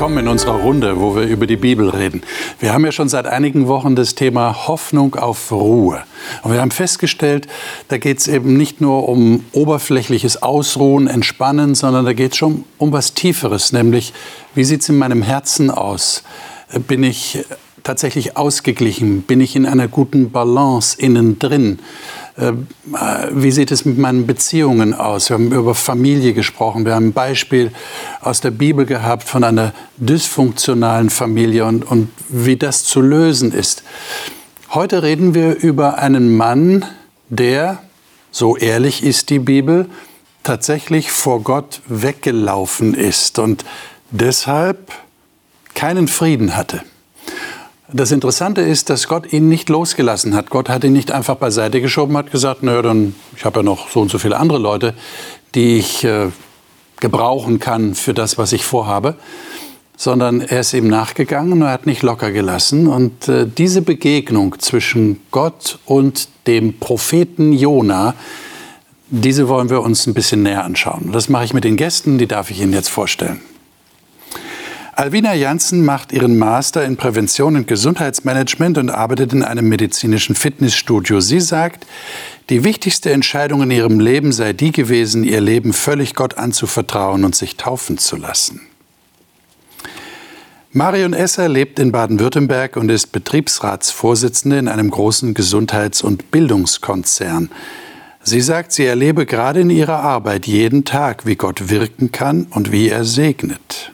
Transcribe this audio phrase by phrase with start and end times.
[0.00, 2.22] willkommen in unserer Runde, wo wir über die Bibel reden.
[2.58, 6.04] Wir haben ja schon seit einigen Wochen das Thema Hoffnung auf Ruhe.
[6.42, 7.46] Und wir haben festgestellt,
[7.88, 12.64] da geht es eben nicht nur um oberflächliches Ausruhen, Entspannen, sondern da geht es schon
[12.78, 14.14] um was Tieferes, nämlich
[14.54, 16.22] wie sieht es in meinem Herzen aus?
[16.88, 17.44] Bin ich
[17.82, 19.20] tatsächlich ausgeglichen?
[19.20, 21.78] Bin ich in einer guten Balance innen drin?
[22.40, 22.52] Äh,
[23.32, 25.28] wie sieht es mit meinen Beziehungen aus?
[25.28, 26.86] Wir haben über Familie gesprochen.
[26.86, 27.70] Wir haben ein Beispiel
[28.20, 33.82] aus der Bibel gehabt von einer dysfunktionalen Familie und, und wie das zu lösen ist.
[34.70, 36.84] Heute reden wir über einen Mann,
[37.28, 37.82] der,
[38.30, 39.86] so ehrlich ist die Bibel,
[40.42, 43.64] tatsächlich vor Gott weggelaufen ist und
[44.10, 44.92] deshalb
[45.74, 46.82] keinen Frieden hatte.
[47.92, 50.50] Das Interessante ist, dass Gott ihn nicht losgelassen hat.
[50.50, 53.90] Gott hat ihn nicht einfach beiseite geschoben, hat gesagt, naja, dann, ich habe ja noch
[53.90, 54.94] so und so viele andere Leute,
[55.54, 56.28] die ich äh,
[57.00, 59.16] gebrauchen kann für das, was ich vorhabe,
[59.96, 62.86] sondern er ist ihm nachgegangen und er hat nicht locker gelassen.
[62.86, 68.14] Und äh, diese Begegnung zwischen Gott und dem Propheten Jona,
[69.08, 71.10] diese wollen wir uns ein bisschen näher anschauen.
[71.12, 73.40] Das mache ich mit den Gästen, die darf ich Ihnen jetzt vorstellen.
[75.00, 81.20] Alvina Janssen macht ihren Master in Prävention und Gesundheitsmanagement und arbeitet in einem medizinischen Fitnessstudio.
[81.20, 81.86] Sie sagt,
[82.50, 87.34] die wichtigste Entscheidung in ihrem Leben sei die gewesen, ihr Leben völlig Gott anzuvertrauen und
[87.34, 88.60] sich taufen zu lassen.
[90.72, 97.48] Marion Esser lebt in Baden-Württemberg und ist Betriebsratsvorsitzende in einem großen Gesundheits- und Bildungskonzern.
[98.22, 102.70] Sie sagt, sie erlebe gerade in ihrer Arbeit jeden Tag, wie Gott wirken kann und
[102.70, 103.92] wie er segnet.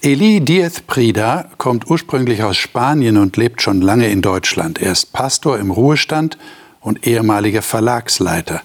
[0.00, 4.80] Eli Diez Prida kommt ursprünglich aus Spanien und lebt schon lange in Deutschland.
[4.80, 6.38] Er ist Pastor im Ruhestand
[6.80, 8.62] und ehemaliger Verlagsleiter.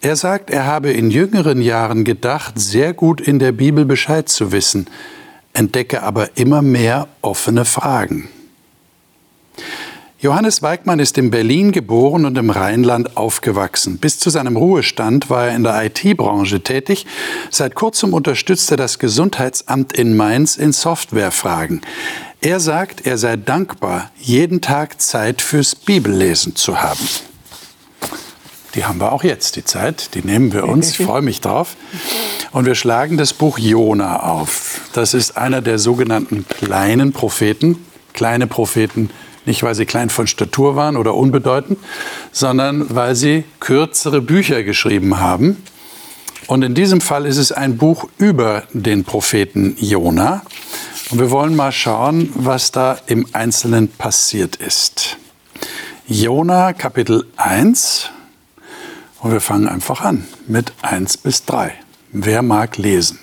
[0.00, 4.50] Er sagt, er habe in jüngeren Jahren gedacht, sehr gut in der Bibel Bescheid zu
[4.50, 4.88] wissen,
[5.52, 8.28] entdecke aber immer mehr offene Fragen.
[10.18, 13.98] Johannes Weigmann ist in Berlin geboren und im Rheinland aufgewachsen.
[13.98, 17.04] Bis zu seinem Ruhestand war er in der IT-Branche tätig.
[17.50, 21.82] Seit kurzem unterstützt er das Gesundheitsamt in Mainz in Softwarefragen.
[22.40, 27.06] Er sagt, er sei dankbar, jeden Tag Zeit fürs Bibellesen zu haben.
[28.74, 31.76] Die haben wir auch jetzt, die Zeit, die nehmen wir uns, ich freue mich drauf.
[32.52, 34.80] Und wir schlagen das Buch Jona auf.
[34.94, 37.84] Das ist einer der sogenannten kleinen Propheten.
[38.14, 39.10] Kleine Propheten
[39.46, 41.78] nicht, weil sie klein von Statur waren oder unbedeutend,
[42.32, 45.62] sondern weil sie kürzere Bücher geschrieben haben.
[46.46, 50.42] Und in diesem Fall ist es ein Buch über den Propheten Jona.
[51.10, 55.16] Und wir wollen mal schauen, was da im Einzelnen passiert ist.
[56.06, 58.10] Jona Kapitel 1.
[59.20, 61.72] Und wir fangen einfach an mit 1 bis 3.
[62.12, 63.18] Wer mag lesen?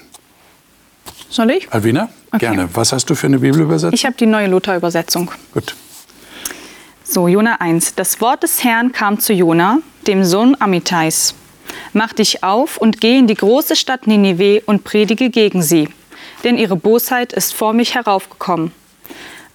[1.29, 1.71] Soll ich?
[1.71, 2.39] Alvina, okay.
[2.39, 2.69] gerne.
[2.73, 3.93] Was hast du für eine Bibelübersetzung?
[3.93, 5.31] Ich habe die neue Luther-Übersetzung.
[5.53, 5.75] Gut.
[7.13, 7.93] So, Jona 1.
[7.93, 11.35] Das Wort des Herrn kam zu Jona, dem Sohn Amittais.
[11.93, 15.89] Mach dich auf und geh in die große Stadt Ninive und predige gegen sie,
[16.43, 18.71] denn ihre Bosheit ist vor mich heraufgekommen.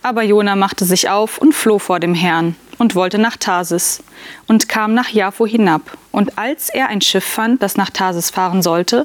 [0.05, 4.05] Aber Jona machte sich auf und floh vor dem Herrn und wollte nach Tarsis
[4.47, 5.99] und kam nach Jaffo hinab.
[6.13, 9.05] Und als er ein Schiff fand, das nach Tarsis fahren sollte,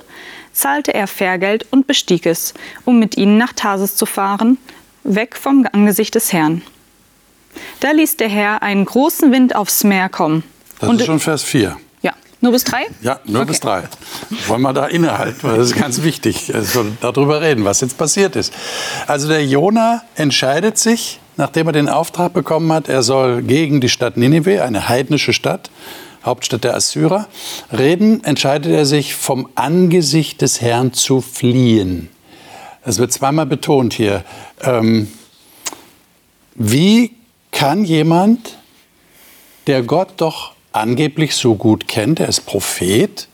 [0.51, 2.53] zahlte er Fährgeld und bestieg es,
[2.85, 4.59] um mit ihnen nach Tarsis zu fahren,
[5.03, 6.61] weg vom Angesicht des Herrn.
[7.79, 10.43] Da ließ der Herr einen großen Wind aufs Meer kommen.
[10.79, 11.77] Das und ist schon Vers 4.
[12.01, 12.87] Ja, nur bis 3?
[13.01, 13.51] Ja, nur okay.
[13.51, 13.83] bis 3.
[14.47, 16.53] Wollen wir da innehalten, weil das ist ganz wichtig.
[16.53, 18.53] Also darüber reden, was jetzt passiert ist.
[19.07, 23.89] Also der Jona entscheidet sich, nachdem er den Auftrag bekommen hat, er soll gegen die
[23.89, 25.69] Stadt Ninive, eine heidnische Stadt,
[26.25, 27.27] Hauptstadt der Assyrer,
[27.71, 32.09] reden, entscheidet er sich, vom Angesicht des Herrn zu fliehen.
[32.85, 34.23] Das wird zweimal betont hier.
[34.61, 35.07] Ähm,
[36.55, 37.15] wie
[37.63, 38.57] kann jemand,
[39.67, 43.29] der Gott doch angeblich so gut kennt, er ist Prophet,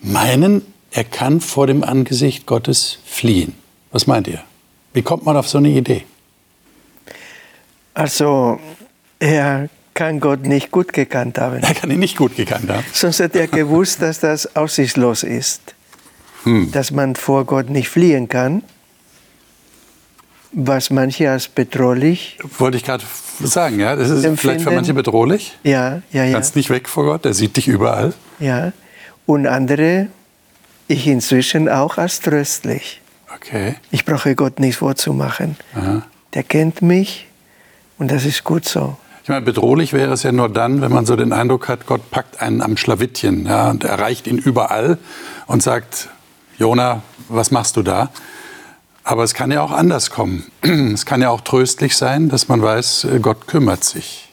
[0.00, 0.62] meinen,
[0.92, 3.56] er kann vor dem Angesicht Gottes fliehen?
[3.90, 4.44] Was meint ihr?
[4.92, 6.04] Wie kommt man auf so eine Idee?
[7.94, 8.60] Also,
[9.18, 11.64] er kann Gott nicht gut gekannt haben.
[11.64, 12.84] Er kann ihn nicht gut gekannt haben.
[12.92, 15.74] Sonst hätte er gewusst, dass das aussichtslos ist.
[16.44, 16.70] Hm.
[16.70, 18.62] Dass man vor Gott nicht fliehen kann
[20.58, 22.38] was manche als bedrohlich.
[22.58, 23.04] Wollte ich gerade
[23.40, 23.94] sagen, ja.
[23.94, 24.38] Das ist empfinden.
[24.38, 25.56] vielleicht für manche bedrohlich.
[25.62, 26.32] Ja, ja, ja.
[26.32, 28.14] Kannst nicht weg vor Gott, der sieht dich überall.
[28.40, 28.72] Ja.
[29.26, 30.06] Und andere,
[30.88, 33.02] ich inzwischen auch als tröstlich.
[33.34, 33.74] Okay.
[33.90, 35.56] Ich brauche Gott nichts vorzumachen.
[35.74, 36.02] Aha.
[36.32, 37.26] Der kennt mich
[37.98, 38.96] und das ist gut so.
[39.22, 42.10] Ich meine, bedrohlich wäre es ja nur dann, wenn man so den Eindruck hat, Gott
[42.10, 44.96] packt einen am Schlawittchen ja, und erreicht ihn überall
[45.46, 46.08] und sagt,
[46.58, 48.10] Jona, was machst du da?
[49.06, 50.44] Aber es kann ja auch anders kommen.
[50.92, 54.28] Es kann ja auch tröstlich sein, dass man weiß, äh, Gott kümmert sich.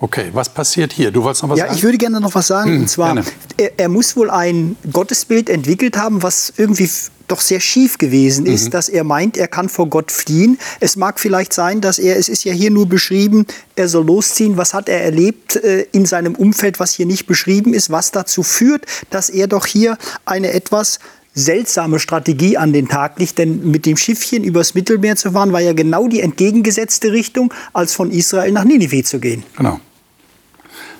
[0.00, 1.12] Okay, was passiert hier?
[1.12, 1.76] Du wolltest noch was ja, sagen?
[1.78, 2.72] ich würde gerne noch was sagen.
[2.72, 3.16] Hm, und zwar,
[3.56, 6.90] er, er muss wohl ein Gottesbild entwickelt haben, was irgendwie
[7.28, 8.52] doch sehr schief gewesen Mhm.
[8.52, 10.58] ist, dass er meint, er kann vor Gott fliehen.
[10.80, 13.46] Es mag vielleicht sein, dass er, es ist ja hier nur beschrieben,
[13.76, 14.56] er soll losziehen.
[14.56, 18.42] Was hat er erlebt äh, in seinem Umfeld, was hier nicht beschrieben ist, was dazu
[18.42, 20.98] führt, dass er doch hier eine etwas
[21.36, 25.60] seltsame Strategie an den Tag legt, denn mit dem Schiffchen übers Mittelmeer zu fahren, war
[25.60, 29.44] ja genau die entgegengesetzte Richtung, als von Israel nach Ninive zu gehen.
[29.56, 29.78] Genau.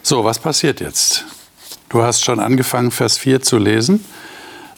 [0.03, 1.25] So, was passiert jetzt?
[1.89, 4.05] Du hast schon angefangen, Vers 4 zu lesen.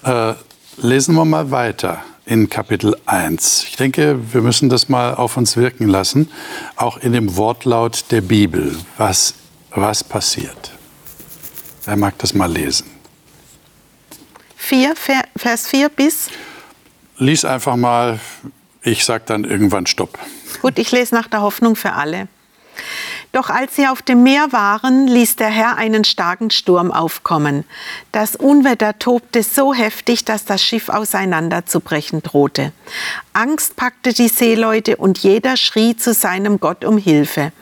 [0.04, 0.34] Äh,
[0.76, 3.64] lesen wir mal weiter in Kapitel 1.
[3.64, 6.30] Ich denke, wir müssen das mal auf uns wirken lassen,
[6.76, 8.76] auch in dem Wortlaut der Bibel.
[8.96, 9.34] Was,
[9.70, 10.72] was passiert?
[11.84, 12.97] Wer mag das mal lesen?
[14.68, 16.28] 4, Ver- Vers 4 bis.
[17.16, 18.20] Lies einfach mal,
[18.82, 20.18] ich sag dann irgendwann Stopp.
[20.60, 22.28] Gut, ich lese nach der Hoffnung für alle.
[23.32, 27.64] Doch als sie auf dem Meer waren, ließ der Herr einen starken Sturm aufkommen.
[28.10, 32.72] Das Unwetter tobte so heftig, dass das Schiff auseinanderzubrechen drohte.
[33.34, 37.52] Angst packte die Seeleute und jeder schrie zu seinem Gott um Hilfe.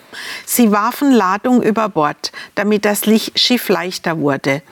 [0.47, 3.03] Sie warfen Ladung über Bord, damit das
[3.35, 4.63] Schiff leichter wurde.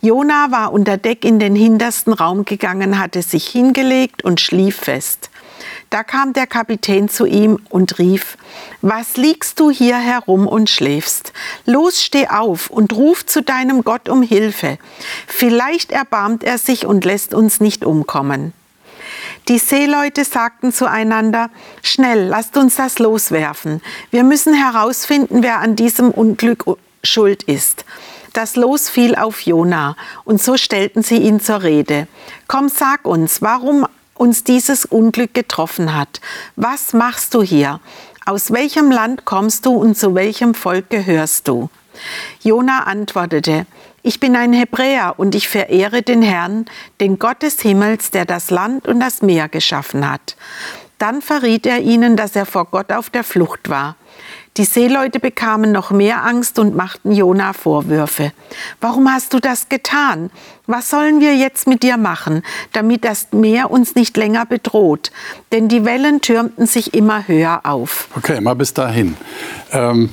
[0.00, 5.30] Jona war unter Deck in den hintersten Raum gegangen, hatte sich hingelegt und schlief fest.
[5.94, 8.36] Da kam der Kapitän zu ihm und rief,
[8.80, 11.32] Was liegst du hier herum und schläfst?
[11.66, 14.78] Los, steh auf und ruf zu deinem Gott um Hilfe.
[15.28, 18.52] Vielleicht erbarmt er sich und lässt uns nicht umkommen.
[19.46, 21.48] Die Seeleute sagten zueinander,
[21.80, 23.80] Schnell, lasst uns das loswerfen.
[24.10, 26.64] Wir müssen herausfinden, wer an diesem Unglück
[27.04, 27.84] schuld ist.
[28.32, 29.94] Das Los fiel auf Jona,
[30.24, 32.08] und so stellten sie ihn zur Rede.
[32.48, 36.20] Komm, sag uns, warum uns dieses Unglück getroffen hat.
[36.56, 37.80] Was machst du hier?
[38.26, 41.68] Aus welchem Land kommst du und zu welchem Volk gehörst du?
[42.42, 43.66] Jona antwortete,
[44.02, 46.66] ich bin ein Hebräer und ich verehre den Herrn,
[47.00, 50.36] den Gott des Himmels, der das Land und das Meer geschaffen hat.
[50.98, 53.96] Dann verriet er ihnen, dass er vor Gott auf der Flucht war.
[54.56, 58.32] Die Seeleute bekamen noch mehr Angst und machten Jona Vorwürfe.
[58.80, 60.30] Warum hast du das getan?
[60.68, 65.10] Was sollen wir jetzt mit dir machen, damit das Meer uns nicht länger bedroht?
[65.50, 68.06] Denn die Wellen türmten sich immer höher auf.
[68.14, 69.16] Okay, mal bis dahin.
[69.72, 70.10] Ähm,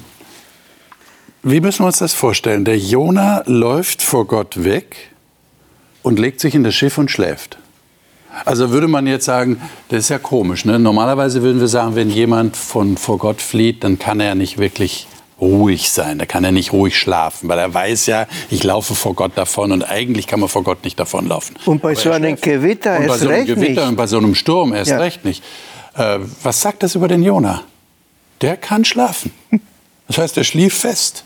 [1.43, 2.65] wie müssen wir uns das vorstellen?
[2.65, 5.11] Der Jona läuft vor Gott weg
[6.01, 7.59] und legt sich in das Schiff und schläft.
[8.45, 10.65] Also würde man jetzt sagen, das ist ja komisch.
[10.65, 10.79] Ne?
[10.79, 15.07] Normalerweise würden wir sagen, wenn jemand von vor Gott flieht, dann kann er nicht wirklich
[15.39, 16.17] ruhig sein.
[16.19, 19.71] Da kann er nicht ruhig schlafen, weil er weiß ja, ich laufe vor Gott davon
[19.71, 21.55] und eigentlich kann man vor Gott nicht davonlaufen.
[21.65, 22.35] Und bei Aber so einem.
[22.39, 23.87] Gewitter und bei so einem recht Gewitter nicht.
[23.89, 24.97] und bei so einem Sturm erst Ja.
[24.99, 25.43] recht nicht.
[25.95, 27.63] Äh, was sagt das über den Jona?
[28.41, 29.31] Der kann schlafen.
[30.07, 31.23] Das heißt, er schlief fest.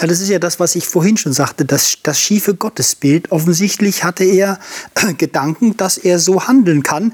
[0.00, 3.32] Ja, das ist ja das, was ich vorhin schon sagte, das, das schiefe Gottesbild.
[3.32, 4.60] Offensichtlich hatte er
[5.18, 7.12] Gedanken, dass er so handeln kann.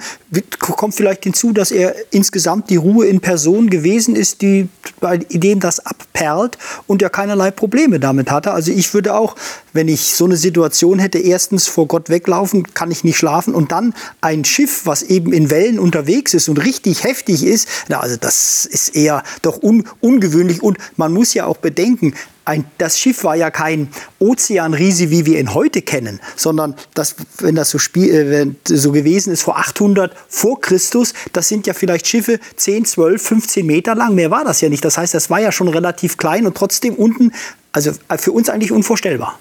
[0.58, 4.68] Kommt vielleicht hinzu, dass er insgesamt die Ruhe in Person gewesen ist, die
[5.00, 8.52] bei dem das abperlt und er keinerlei Probleme damit hatte.
[8.52, 9.34] Also ich würde auch,
[9.72, 13.72] wenn ich so eine Situation hätte, erstens vor Gott weglaufen, kann ich nicht schlafen und
[13.72, 18.16] dann ein Schiff, was eben in Wellen unterwegs ist und richtig heftig ist, na, also
[18.16, 22.14] das ist eher doch un, ungewöhnlich und man muss ja auch bedenken,
[22.44, 27.54] ein, das Schiff war ja kein Ozeanriese, wie wir ihn heute kennen, sondern das, wenn
[27.54, 31.74] das so, spiel, äh, wenn so gewesen ist vor 800 vor Christus, das sind ja
[31.74, 34.14] vielleicht Schiffe 10, 12, 15 Meter lang.
[34.14, 34.84] Mehr war das ja nicht.
[34.84, 37.32] Das heißt, das war ja schon relativ klein und trotzdem unten,
[37.72, 39.38] also für uns eigentlich unvorstellbar.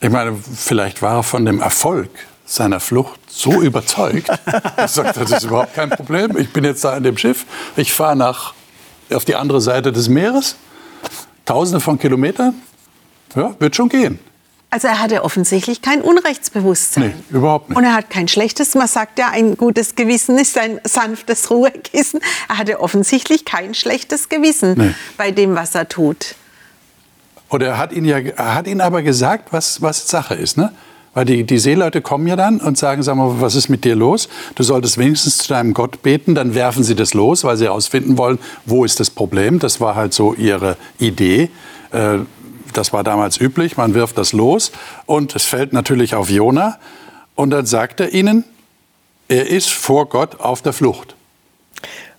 [0.00, 2.08] Ich meine, vielleicht war er von dem Erfolg
[2.46, 4.28] seiner Flucht so überzeugt,
[4.76, 6.36] dass er sagt, das ist überhaupt kein Problem.
[6.38, 7.44] Ich bin jetzt da in dem Schiff,
[7.76, 8.54] ich fahre nach
[9.12, 10.56] auf die andere Seite des Meeres,
[11.48, 12.54] Tausende von Kilometern,
[13.34, 14.18] ja, wird schon gehen.
[14.68, 17.14] Also er hatte offensichtlich kein Unrechtsbewusstsein.
[17.30, 17.78] Nee, überhaupt nicht.
[17.78, 22.20] Und er hat kein schlechtes, man sagt ja, ein gutes Gewissen ist ein sanftes Ruhekissen.
[22.50, 24.94] Er hatte offensichtlich kein schlechtes Gewissen Nee.
[25.16, 26.34] bei dem, was er tut.
[27.48, 30.70] Und er hat ihn ja, er hat ihnen aber gesagt, was, was Sache ist, ne?
[31.14, 33.96] Weil die, die Seeleute kommen ja dann und sagen, sag mal, was ist mit dir
[33.96, 34.28] los?
[34.54, 36.34] Du solltest wenigstens zu deinem Gott beten.
[36.34, 39.58] Dann werfen sie das los, weil sie herausfinden wollen, wo ist das Problem.
[39.58, 41.50] Das war halt so ihre Idee.
[41.92, 42.18] Äh,
[42.74, 43.76] Das war damals üblich.
[43.78, 44.72] Man wirft das los
[45.06, 46.78] und es fällt natürlich auf Jona.
[47.34, 48.44] Und dann sagt er ihnen,
[49.28, 51.14] er ist vor Gott auf der Flucht.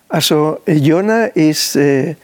[0.09, 2.15] Also Jona ist äh,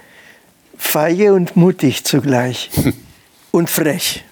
[0.78, 2.72] feige und mutig zugleich
[3.52, 4.24] und frech.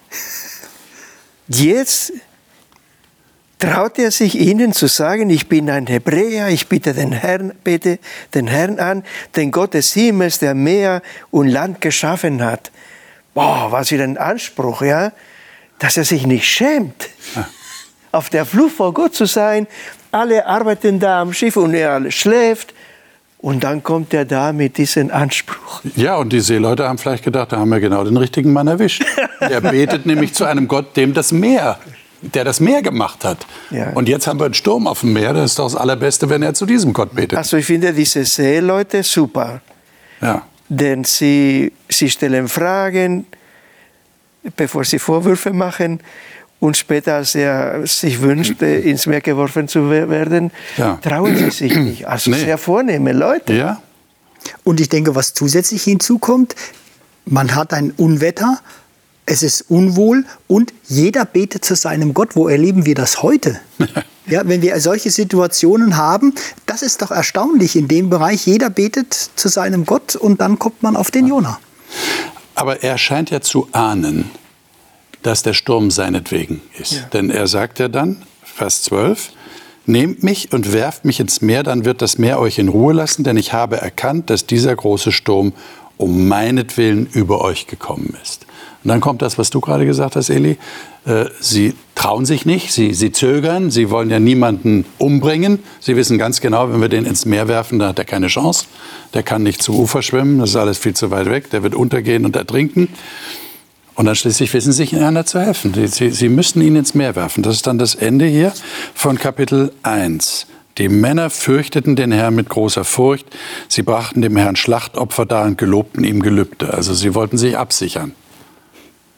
[1.48, 2.14] Jetzt
[3.60, 8.00] traut er sich ihnen zu sagen, ich bin ein Hebräer, ich bitte den Herrn, bete
[8.34, 9.04] den Herrn an,
[9.36, 12.72] den Gott des Himmels, der Meer und Land geschaffen hat.
[13.34, 15.12] Boah, was für ein Anspruch, ja,
[15.80, 17.10] dass er sich nicht schämt,
[18.12, 19.68] auf der Flucht vor Gott zu sein.
[20.12, 22.74] Alle arbeiten da am Schiff und er schläft.
[23.44, 25.82] Und dann kommt er da mit diesem Anspruch.
[25.98, 29.04] Ja, und die Seeleute haben vielleicht gedacht, da haben wir genau den richtigen Mann erwischt.
[29.42, 31.78] Er betet nämlich zu einem Gott, dem das Meer,
[32.22, 33.46] der das Meer gemacht hat.
[33.70, 33.90] Ja.
[33.90, 35.34] Und jetzt haben wir einen Sturm auf dem Meer.
[35.34, 37.38] Das ist doch das Allerbeste, wenn er zu diesem Gott betet.
[37.38, 39.60] Also ich finde diese Seeleute super.
[40.22, 40.44] Ja.
[40.70, 43.26] denn sie, sie stellen Fragen,
[44.56, 46.00] bevor sie Vorwürfe machen.
[46.63, 50.98] Und später, als er sich wünscht, äh, ins Meer geworfen zu we- werden, Ja.
[51.01, 52.08] trauen sie sich nicht.
[52.08, 52.38] Also Nee.
[52.38, 53.53] sehr vornehme Leute.
[53.53, 53.82] Ja?
[54.63, 56.55] Und ich denke, was zusätzlich hinzukommt,
[57.25, 58.60] man hat ein Unwetter,
[59.25, 62.38] es ist unwohl und jeder betet zu seinem Gott.
[62.38, 63.60] Wo erleben wir das heute?
[64.25, 66.34] Ja, wenn wir solche Situationen haben,
[66.65, 68.48] das ist doch erstaunlich in dem Bereich.
[68.48, 71.60] Jeder betet zu seinem Gott und dann kommt man auf den Jona.
[72.55, 74.32] Aber er scheint ja zu ahnen,
[75.24, 77.08] dass der Sturm seinetwegen ist.
[77.13, 79.32] Denn er sagt ja dann, Vers 12,
[79.86, 83.25] Nehmt mich und werft mich ins Meer, dann wird das Meer euch in Ruhe lassen,
[83.25, 85.51] denn ich habe erkannt, dass dieser große Sturm
[85.98, 88.46] um meinetwillen über euch gekommen ist.
[88.84, 90.58] Und dann kommt das, was du gerade gesagt hast, Eli.
[91.06, 95.60] Äh, Sie trauen sich nicht, sie, sie zögern, sie wollen ja niemanden umbringen.
[95.80, 98.65] Sie wissen ganz genau, wenn wir den ins Meer werfen, dann hat er keine Chance.
[99.13, 101.75] Der kann nicht zum Ufer schwimmen, das ist alles viel zu weit weg, der wird
[101.75, 102.89] untergehen und ertrinken.
[103.96, 105.74] Und dann schließlich wissen sie sich einander zu helfen.
[105.88, 107.44] Sie, sie, müssen ihn ins Meer werfen.
[107.44, 108.54] Das ist dann das Ende hier
[108.96, 110.48] von Kapitel 1.
[110.80, 113.28] Die Männer fürchteten den Herrn mit großer Furcht.
[113.68, 116.74] Sie brachten dem Herrn Schlachtopfer dar und gelobten ihm Gelübde.
[116.74, 118.16] Also sie wollten sich absichern.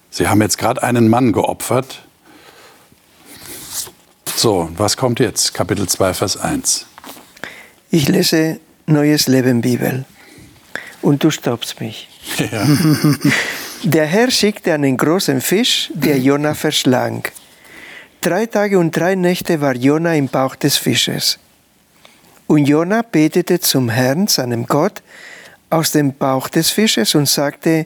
[0.10, 2.02] Sie haben jetzt gerade einen Mann geopfert.
[4.36, 5.54] So, was kommt jetzt?
[5.54, 6.86] Kapitel 2, Vers 1.
[7.90, 10.04] Ich lese Neues Leben Bibel
[11.02, 12.10] und du stoppst mich.
[12.52, 12.66] Ja.
[13.84, 17.28] Der Herr schickte einen großen Fisch, der Jona verschlang.
[18.22, 21.38] Drei Tage und drei Nächte war Jona im Bauch des Fisches.
[22.48, 25.04] Und Jona betete zum Herrn, seinem Gott,
[25.70, 27.86] aus dem Bauch des Fisches und sagte,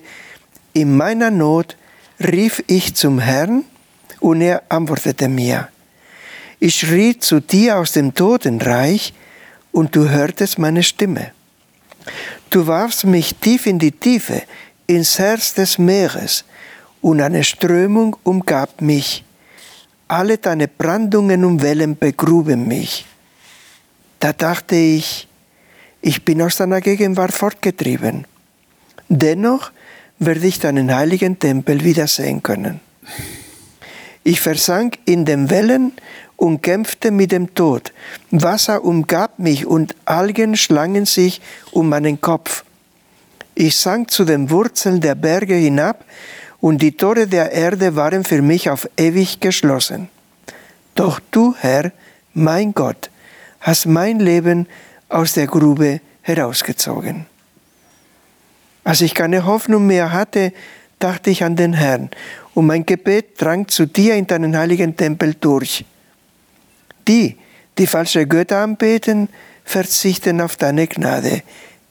[0.74, 1.76] in meiner Not
[2.20, 3.66] rief ich zum Herrn
[4.20, 5.70] und er antwortete mir.
[6.60, 9.14] Ich schrie zu dir aus dem Totenreich
[9.72, 11.32] und du hörtest meine Stimme.
[12.50, 14.42] Du warfst mich tief in die Tiefe,
[14.90, 16.46] ins Herz des Meeres,
[17.02, 19.24] und eine Strömung umgab mich.
[20.08, 23.06] Alle deine Brandungen und Wellen begruben mich.
[24.20, 25.28] Da dachte ich,
[26.02, 28.26] ich bin aus deiner Gegenwart fortgetrieben.
[29.08, 29.72] Dennoch
[30.18, 32.82] werde ich deinen heiligen Tempel wiedersehen können.
[34.24, 35.94] Ich versank in den Wellen
[36.36, 37.94] und kämpfte mit dem Tod.
[38.32, 41.42] Wasser umgab mich und Algen schlangen sich
[41.72, 42.64] um meinen Kopf.
[43.62, 46.06] Ich sank zu den Wurzeln der Berge hinab
[46.62, 50.08] und die Tore der Erde waren für mich auf ewig geschlossen.
[50.96, 51.92] Doch du, Herr,
[52.34, 53.10] mein Gott,
[53.60, 54.66] hast mein Leben
[55.10, 57.26] aus der Grube herausgezogen.
[58.86, 60.54] Als ich keine Hoffnung mehr hatte,
[60.98, 62.12] dachte ich an den Herrn
[62.54, 65.84] und mein Gebet drang zu dir in deinen heiligen Tempel durch.
[67.10, 67.36] Die,
[67.78, 69.28] die falsche Götter anbeten,
[69.66, 71.44] verzichten auf deine Gnade.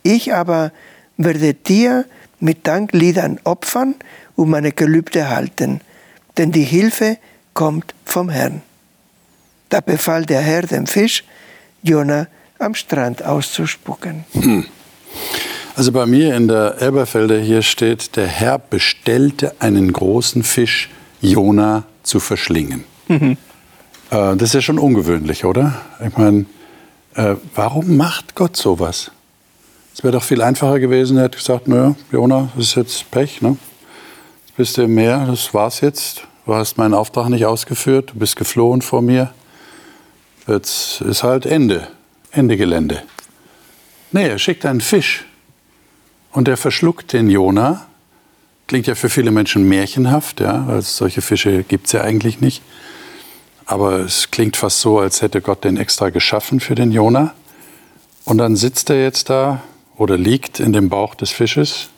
[0.02, 0.72] Ich aber
[1.18, 2.06] werde dir
[2.40, 3.94] mit Dankliedern opfern
[4.36, 5.80] und meine Gelübde halten,
[6.38, 7.18] denn die Hilfe
[7.52, 8.62] kommt vom Herrn.
[9.68, 11.24] Da befahl der Herr dem Fisch,
[11.82, 14.24] Jona am Strand auszuspucken.
[15.76, 21.84] Also bei mir in der Elberfelder hier steht, der Herr bestellte einen großen Fisch, Jona
[22.02, 22.84] zu verschlingen.
[24.10, 25.82] Äh, das ist ja schon ungewöhnlich, oder?
[26.04, 26.46] Ich meine,
[27.14, 29.10] äh, warum macht Gott sowas?
[29.98, 33.42] Es wäre doch viel einfacher gewesen, er hätte gesagt, naja, Jona, das ist jetzt Pech,
[33.42, 33.56] ne?
[34.46, 36.22] Jetzt bist du im Meer, das war's jetzt.
[36.46, 39.34] Du hast meinen Auftrag nicht ausgeführt, du bist geflohen vor mir.
[40.46, 41.88] Jetzt ist halt Ende,
[42.30, 43.02] Ende Gelände.
[44.12, 45.26] Nee, er schickt einen Fisch.
[46.30, 47.84] Und er verschluckt den Jona.
[48.68, 52.62] Klingt ja für viele Menschen märchenhaft, ja, weil solche Fische gibt es ja eigentlich nicht.
[53.66, 57.34] Aber es klingt fast so, als hätte Gott den extra geschaffen für den Jona.
[58.24, 59.60] Und dann sitzt er jetzt da
[59.98, 61.90] oder liegt in dem Bauch des Fisches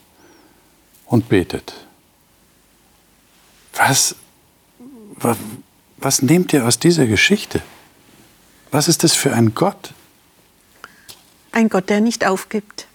[1.07, 1.75] und betet.
[3.75, 4.17] Was,
[5.15, 5.37] was,
[5.99, 7.63] was nehmt ihr aus dieser Geschichte?
[8.71, 9.93] Was ist das für ein Gott?
[11.53, 12.87] Ein Gott, der nicht aufgibt.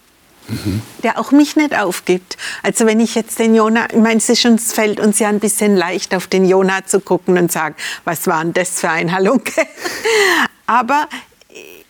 [1.02, 2.36] der auch mich nicht aufgibt.
[2.62, 6.14] Also wenn ich jetzt den Jona, ich meine, es, fällt uns ja ein bisschen leicht,
[6.14, 9.66] auf den Jona zu gucken und sagen, was war denn das für ein Halunke?
[10.66, 11.08] Aber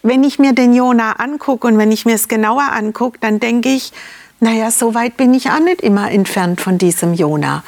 [0.06, 3.70] wenn ich mir den Jona angucke und wenn ich mir es genauer angucke, dann denke
[3.70, 3.92] ich,
[4.40, 7.64] naja, so weit bin ich auch nicht immer entfernt von diesem Jona.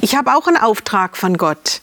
[0.00, 1.80] Ich habe auch einen Auftrag von Gott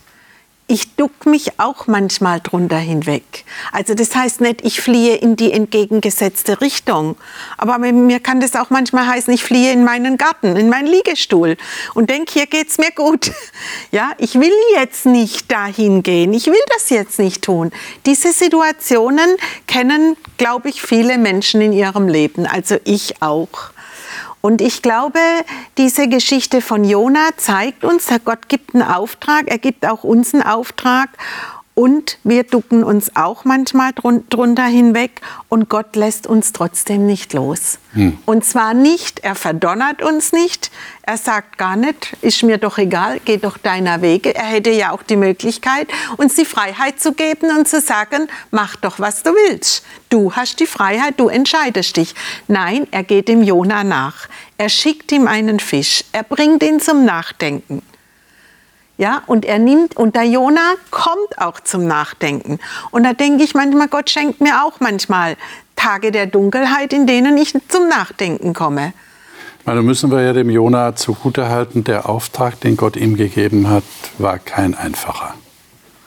[0.69, 3.43] ich duck mich auch manchmal drunter hinweg.
[3.71, 7.17] Also das heißt nicht, ich fliehe in die entgegengesetzte Richtung.
[7.57, 11.57] Aber mir kann das auch manchmal heißen, ich fliehe in meinen Garten, in meinen Liegestuhl
[11.95, 13.31] und denke, hier geht's mir gut.
[13.91, 16.33] Ja, ich will jetzt nicht dahin gehen.
[16.33, 17.71] Ich will das jetzt nicht tun.
[18.05, 19.35] Diese Situationen
[19.67, 22.45] kennen, glaube ich, viele Menschen in ihrem Leben.
[22.45, 23.71] Also ich auch.
[24.41, 25.19] Und ich glaube,
[25.77, 30.33] diese Geschichte von Jona zeigt uns, dass Gott gibt einen Auftrag, er gibt auch uns
[30.33, 31.09] einen Auftrag.
[31.79, 37.79] Und wir ducken uns auch manchmal drunter hinweg und Gott lässt uns trotzdem nicht los.
[37.93, 38.17] Hm.
[38.25, 40.71] Und zwar nicht, er verdonnert uns nicht,
[41.03, 44.35] er sagt gar nicht, ist mir doch egal, geh doch deiner Wege.
[44.35, 48.75] Er hätte ja auch die Möglichkeit, uns die Freiheit zu geben und zu sagen, mach
[48.75, 49.85] doch, was du willst.
[50.09, 52.13] Du hast die Freiheit, du entscheidest dich.
[52.49, 54.27] Nein, er geht dem Jona nach.
[54.57, 57.81] Er schickt ihm einen Fisch, er bringt ihn zum Nachdenken.
[58.99, 62.59] Ja, und er nimmt, und der Jona kommt auch zum Nachdenken.
[62.91, 65.37] Und da denke ich manchmal, Gott schenkt mir auch manchmal
[65.77, 68.91] Tage der Dunkelheit, in denen ich zum Nachdenken komme.
[69.63, 73.85] Da müssen wir ja dem Jona zugutehalten, der Auftrag, den Gott ihm gegeben hat,
[74.17, 75.33] war kein einfacher.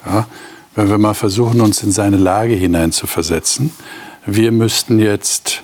[0.05, 0.27] Ja,
[0.75, 3.73] wenn wir mal versuchen, uns in seine Lage hineinzuversetzen,
[4.27, 5.63] wir müssten jetzt,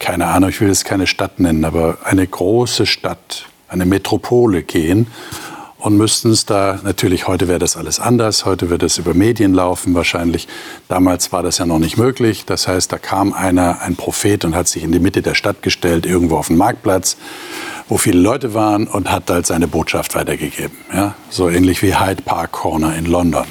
[0.00, 5.06] keine Ahnung, ich will jetzt keine Stadt nennen, aber eine große Stadt, eine Metropole gehen
[5.84, 9.52] und müssten es da, natürlich heute wäre das alles anders, heute wird es über Medien
[9.52, 10.48] laufen wahrscheinlich.
[10.88, 12.46] Damals war das ja noch nicht möglich.
[12.46, 15.60] Das heißt, da kam einer, ein Prophet und hat sich in die Mitte der Stadt
[15.60, 17.18] gestellt, irgendwo auf dem Marktplatz,
[17.86, 20.74] wo viele Leute waren und hat halt seine Botschaft weitergegeben.
[20.90, 21.16] Ja?
[21.28, 23.44] So ähnlich wie Hyde Park Corner in London.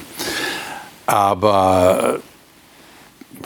[1.05, 2.17] Aber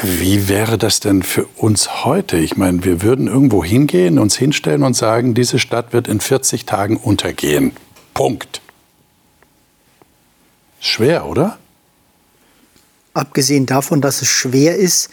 [0.02, 2.38] wie wäre das denn für uns heute?
[2.38, 6.66] Ich meine, wir würden irgendwo hingehen, uns hinstellen und sagen, diese Stadt wird in 40
[6.66, 7.74] Tagen untergehen.
[8.14, 8.62] Punkt.
[10.80, 11.58] Schwer, oder?
[13.14, 15.10] Abgesehen davon, dass es schwer ist,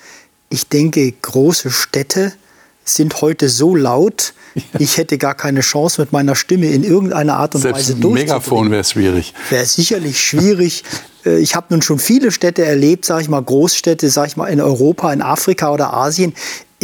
[0.51, 2.33] ich denke, große Städte
[2.85, 4.63] sind heute so laut, ja.
[4.79, 8.19] ich hätte gar keine Chance mit meiner Stimme in irgendeiner Art und Selbst Weise durchzubringen.
[8.19, 9.35] Ein Megafon wäre schwierig.
[9.51, 10.85] Wäre sicherlich schwierig.
[11.27, 14.49] Äh, ich habe nun schon viele Städte erlebt, sage ich mal, Großstädte, sage ich mal,
[14.49, 16.35] in Europa, in Afrika oder Asien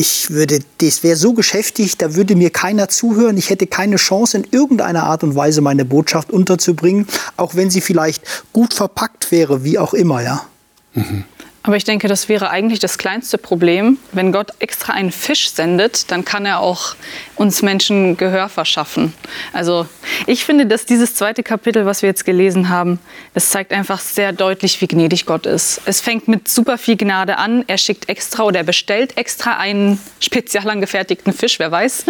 [0.00, 3.36] ich würde, das wäre so geschäftigt, da würde mir keiner zuhören.
[3.36, 7.82] Ich hätte keine Chance, in irgendeiner Art und Weise meine Botschaft unterzubringen, auch wenn sie
[7.82, 8.22] vielleicht
[8.54, 10.46] gut verpackt wäre, wie auch immer, ja.
[10.94, 11.24] Mhm.
[11.62, 13.98] Aber ich denke, das wäre eigentlich das kleinste Problem.
[14.12, 16.94] Wenn Gott extra einen Fisch sendet, dann kann er auch
[17.36, 19.12] uns Menschen Gehör verschaffen.
[19.52, 19.86] Also
[20.26, 22.98] ich finde, dass dieses zweite Kapitel, was wir jetzt gelesen haben,
[23.34, 25.82] das zeigt einfach sehr deutlich, wie gnädig Gott ist.
[25.84, 27.64] Es fängt mit super viel Gnade an.
[27.66, 32.06] Er schickt extra oder er bestellt extra einen spezial angefertigten Fisch, wer weiß,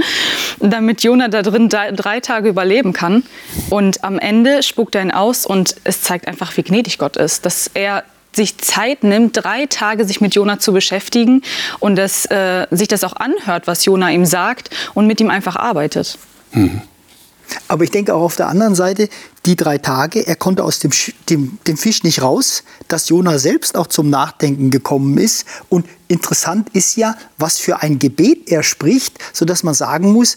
[0.61, 3.25] damit Jonah da drin drei Tage überleben kann.
[3.69, 7.45] Und am Ende spuckt er ihn aus und es zeigt einfach, wie gnädig Gott ist,
[7.47, 11.43] dass er sich Zeit nimmt, drei Tage sich mit Jona zu beschäftigen
[11.81, 15.57] und dass, äh, sich das auch anhört, was Jona ihm sagt und mit ihm einfach
[15.57, 16.19] arbeitet.
[16.53, 16.83] Mhm.
[17.69, 19.09] Aber ich denke auch auf der anderen Seite,
[19.47, 20.91] die drei Tage, er konnte aus dem,
[21.29, 25.47] dem, dem Fisch nicht raus, dass Jona selbst auch zum Nachdenken gekommen ist.
[25.69, 30.37] Und interessant ist ja, was für ein Gebet er spricht, sodass man sagen muss,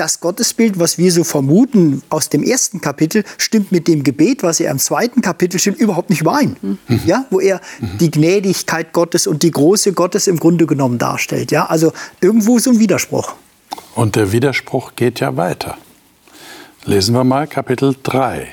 [0.00, 4.58] das Gottesbild, was wir so vermuten aus dem ersten Kapitel, stimmt mit dem Gebet, was
[4.58, 6.56] er im zweiten Kapitel stimmt, überhaupt nicht überein.
[6.62, 7.00] Mhm.
[7.04, 7.98] Ja, wo er mhm.
[7.98, 11.52] die Gnädigkeit Gottes und die Große Gottes im Grunde genommen darstellt.
[11.52, 13.34] Ja, also irgendwo so ein Widerspruch.
[13.94, 15.76] Und der Widerspruch geht ja weiter.
[16.86, 18.48] Lesen wir mal Kapitel 3.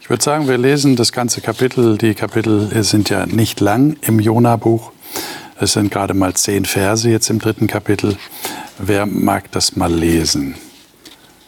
[0.00, 1.98] Ich würde sagen, wir lesen das ganze Kapitel.
[1.98, 4.92] Die Kapitel sind ja nicht lang im Jona-Buch.
[5.60, 8.16] Es sind gerade mal zehn Verse jetzt im dritten Kapitel.
[8.78, 10.54] Wer mag das mal lesen?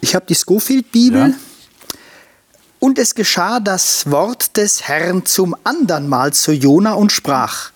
[0.00, 1.28] Ich habe die Schofield-Bibel.
[1.28, 1.34] Ja?
[2.80, 7.70] Und es geschah das Wort des Herrn zum andern Mal zu Jona und sprach: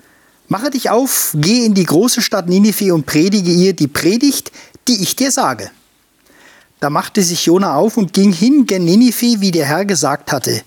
[0.48, 4.50] Mache dich auf, geh in die große Stadt Ninive und predige ihr die Predigt,
[4.88, 5.70] die ich dir sage.
[6.80, 10.62] Da machte sich Jona auf und ging hin gen Ninive, wie der Herr gesagt hatte.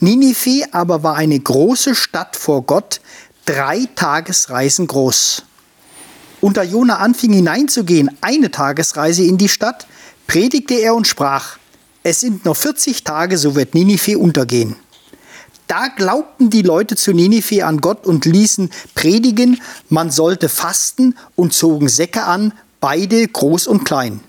[0.00, 3.00] Ninive aber war eine große Stadt vor Gott,
[3.44, 5.42] drei Tagesreisen groß.
[6.40, 9.86] Und da Jona anfing hineinzugehen, eine Tagesreise in die Stadt,
[10.26, 11.58] predigte er und sprach,
[12.02, 14.76] es sind noch 40 Tage, so wird Ninive untergehen.
[15.68, 21.52] Da glaubten die Leute zu Ninive an Gott und ließen predigen, man sollte fasten und
[21.52, 24.20] zogen Säcke an, beide groß und klein.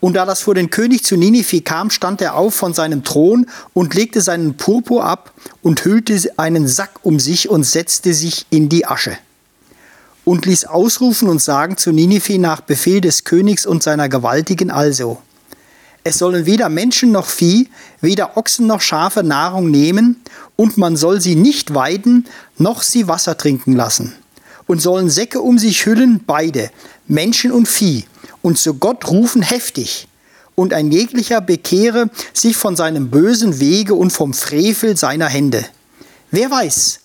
[0.00, 3.46] Und da das vor den König zu Ninive kam, stand er auf von seinem Thron
[3.74, 5.32] und legte seinen Purpur ab
[5.62, 9.18] und hüllte einen Sack um sich und setzte sich in die Asche.
[10.24, 15.18] Und ließ ausrufen und sagen zu Ninive nach Befehl des Königs und seiner Gewaltigen also.
[16.04, 17.68] Es sollen weder Menschen noch Vieh,
[18.00, 20.22] weder Ochsen noch Schafe Nahrung nehmen,
[20.54, 24.14] und man soll sie nicht weiden, noch sie Wasser trinken lassen.
[24.66, 26.70] Und sollen Säcke um sich hüllen, beide,
[27.06, 28.04] Menschen und Vieh,
[28.42, 30.08] und zu Gott rufen heftig.
[30.54, 35.64] Und ein jeglicher bekehre sich von seinem bösen Wege und vom Frevel seiner Hände.
[36.30, 37.00] Wer weiß,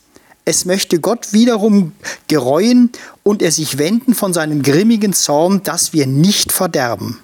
[0.46, 1.94] es möchte Gott wiederum
[2.28, 2.92] gereuen
[3.24, 7.20] und er sich wenden von seinem grimmigen Zorn, dass wir nicht verderben.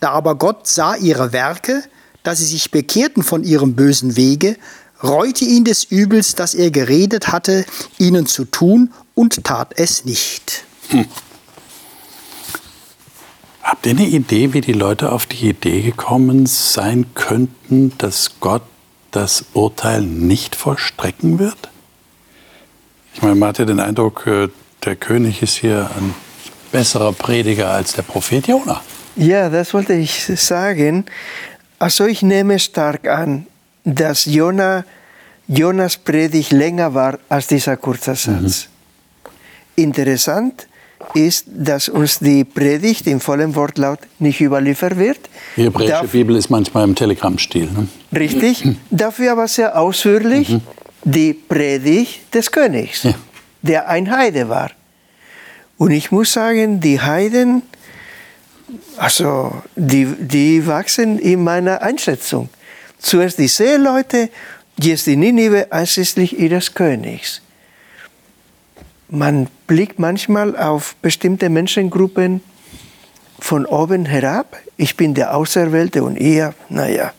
[0.00, 1.82] Da aber Gott sah ihre Werke,
[2.22, 4.56] dass sie sich bekehrten von ihrem bösen Wege,
[5.02, 7.64] reute ihn des Übels, das er geredet hatte,
[7.98, 10.64] ihnen zu tun, und tat es nicht.
[10.90, 11.06] Hm.
[13.68, 18.62] Habt ihr eine Idee, wie die Leute auf die Idee gekommen sein könnten, dass Gott
[19.10, 21.68] das Urteil nicht vollstrecken wird?
[23.12, 24.48] Ich meine, man hat ja den Eindruck, äh,
[24.86, 26.14] der König ist hier ein
[26.72, 28.80] besserer Prediger als der Prophet Jona.
[29.16, 31.04] Ja, das wollte ich sagen.
[31.78, 33.46] Also ich nehme stark an,
[33.84, 34.86] dass Jona,
[35.46, 38.68] Jonas Predigt länger war als dieser kurze Satz.
[39.76, 39.82] Mhm.
[39.84, 40.68] Interessant,
[41.14, 45.18] ist, dass uns die Predigt im vollen Wortlaut nicht überliefert wird.
[45.56, 47.68] Die hebräische Darf, Bibel ist manchmal im Telegrammstil.
[47.70, 47.88] Ne?
[48.16, 50.60] Richtig, dafür aber sehr ausführlich mhm.
[51.04, 53.14] die Predigt des Königs, ja.
[53.62, 54.70] der ein Heide war.
[55.76, 57.62] Und ich muss sagen, die Heiden,
[58.96, 62.48] also die, die wachsen in meiner Einschätzung.
[62.98, 64.28] Zuerst die Seeleute,
[64.76, 67.40] jetzt die Ninive einschließlich ihres Königs
[69.10, 72.40] man blickt manchmal auf bestimmte Menschengruppen
[73.38, 74.56] von oben herab.
[74.76, 77.12] Ich bin der Auserwählte und ihr, naja.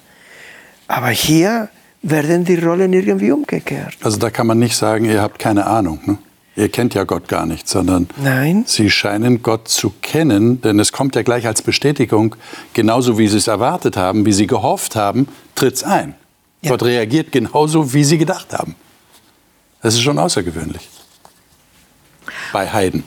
[0.88, 1.70] Aber hier
[2.02, 3.96] werden die Rollen irgendwie umgekehrt.
[4.02, 6.00] Also da kann man nicht sagen, ihr habt keine Ahnung.
[6.06, 6.18] Ne?
[6.56, 8.64] Ihr kennt ja Gott gar nicht, sondern Nein.
[8.68, 12.36] Sie scheinen Gott zu kennen, denn es kommt ja gleich als Bestätigung,
[12.74, 16.16] genauso wie Sie es erwartet haben, wie Sie gehofft haben, tritt es ein.
[16.62, 16.72] Ja.
[16.72, 18.76] Gott reagiert genauso, wie Sie gedacht haben.
[19.82, 20.90] Das ist schon außergewöhnlich
[22.52, 23.04] bei Heiden.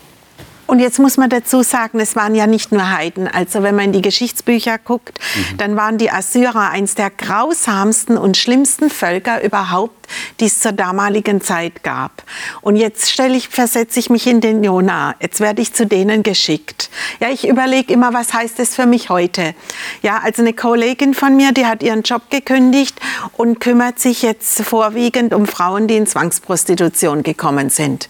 [0.66, 3.28] Und jetzt muss man dazu sagen, es waren ja nicht nur Heiden.
[3.28, 5.58] Also wenn man in die Geschichtsbücher guckt, mhm.
[5.58, 10.01] dann waren die Assyrer eins der grausamsten und schlimmsten Völker überhaupt,
[10.40, 12.22] die es zur damaligen Zeit gab.
[12.60, 15.14] Und jetzt stelle ich, versetze ich mich in den Jonah.
[15.20, 16.90] Jetzt werde ich zu denen geschickt.
[17.20, 19.54] Ja, ich überlege immer, was heißt das für mich heute?
[20.02, 23.00] Ja, also eine Kollegin von mir, die hat ihren Job gekündigt
[23.36, 28.08] und kümmert sich jetzt vorwiegend um Frauen, die in Zwangsprostitution gekommen sind.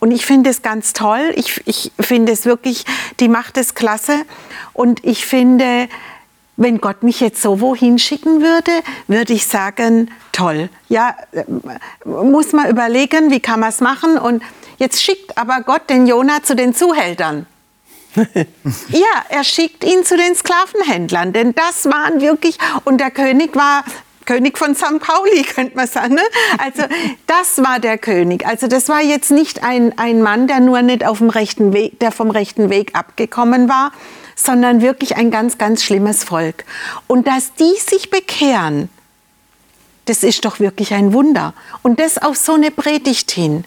[0.00, 1.32] Und ich finde es ganz toll.
[1.36, 2.84] Ich, ich finde es wirklich,
[3.20, 4.24] die macht es klasse.
[4.72, 5.88] Und ich finde,
[6.56, 8.72] wenn Gott mich jetzt so wohin schicken würde,
[9.08, 10.68] würde ich sagen, toll.
[10.88, 11.44] Ja, äh,
[12.04, 14.18] muss man überlegen, wie kann man es machen.
[14.18, 14.42] Und
[14.78, 17.46] jetzt schickt aber Gott den Jonah zu den Zuhältern.
[18.14, 23.84] ja, er schickt ihn zu den Sklavenhändlern, denn das waren wirklich, und der König war
[24.24, 24.98] König von St.
[25.00, 26.14] Pauli, könnte man sagen.
[26.14, 26.22] Ne?
[26.58, 26.82] Also
[27.26, 28.46] das war der König.
[28.46, 31.98] Also das war jetzt nicht ein, ein Mann, der nur nicht auf dem rechten Weg,
[32.00, 33.92] der vom rechten Weg abgekommen war,
[34.36, 36.64] sondern wirklich ein ganz, ganz schlimmes Volk.
[37.06, 38.88] Und dass die sich bekehren,
[40.06, 41.54] das ist doch wirklich ein Wunder.
[41.82, 43.64] Und das auf so eine Predigt hin.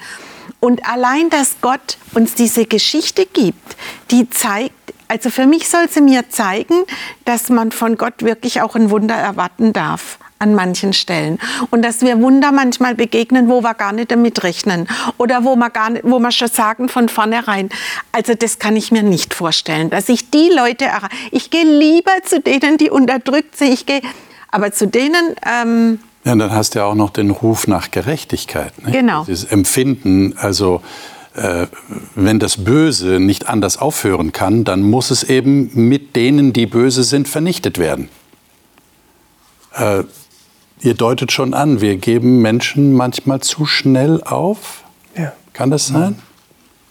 [0.59, 3.77] Und allein, dass Gott uns diese Geschichte gibt,
[4.11, 4.73] die zeigt,
[5.07, 6.83] also für mich soll sie mir zeigen,
[7.23, 11.39] dass man von Gott wirklich auch ein Wunder erwarten darf an manchen Stellen.
[11.71, 14.87] Und dass wir Wunder manchmal begegnen, wo wir gar nicht damit rechnen.
[15.17, 17.69] Oder wo wir, gar nicht, wo wir schon sagen von vornherein,
[18.11, 21.15] also das kann ich mir nicht vorstellen, dass ich die Leute erreiche.
[21.31, 23.73] Ich gehe lieber zu denen, die unterdrückt sind.
[23.73, 24.01] Ich gehe,
[24.51, 25.35] aber zu denen...
[25.45, 28.77] Ähm, ja, und dann hast du ja auch noch den Ruf nach Gerechtigkeit.
[28.79, 28.93] Nicht?
[28.93, 29.25] Genau.
[29.25, 30.81] Dieses Empfinden, also
[31.35, 31.67] äh,
[32.15, 37.03] wenn das Böse nicht anders aufhören kann, dann muss es eben mit denen, die böse
[37.03, 38.09] sind, vernichtet werden.
[39.73, 40.03] Äh,
[40.85, 44.83] ihr deutet schon an, wir geben Menschen manchmal zu schnell auf.
[45.17, 45.33] Ja.
[45.53, 46.19] Kann das sein?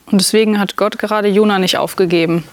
[0.07, 2.45] Und deswegen hat Gott gerade Jona nicht aufgegeben.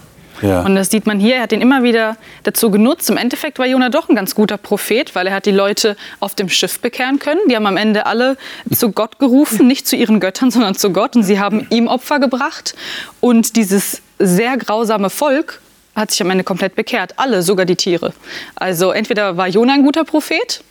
[0.42, 0.62] Ja.
[0.62, 3.10] Und das sieht man hier, er hat ihn immer wieder dazu genutzt.
[3.10, 6.34] Im Endeffekt war Jona doch ein ganz guter Prophet, weil er hat die Leute auf
[6.34, 7.40] dem Schiff bekehren können.
[7.50, 8.38] Die haben am Ende alle
[8.74, 11.16] zu Gott gerufen, nicht zu ihren Göttern, sondern zu Gott.
[11.16, 12.76] Und sie haben ihm Opfer gebracht.
[13.20, 15.62] Und dieses sehr grausame Volk
[15.96, 17.14] hat sich am Ende komplett bekehrt.
[17.18, 18.14] Alle, sogar die Tiere.
[18.56, 20.64] Also entweder war Jona ein guter Prophet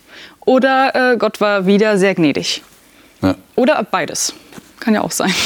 [0.45, 2.63] oder äh, Gott war wieder sehr gnädig.
[3.21, 3.35] Ja.
[3.55, 4.33] Oder beides.
[4.79, 5.33] Kann ja auch sein.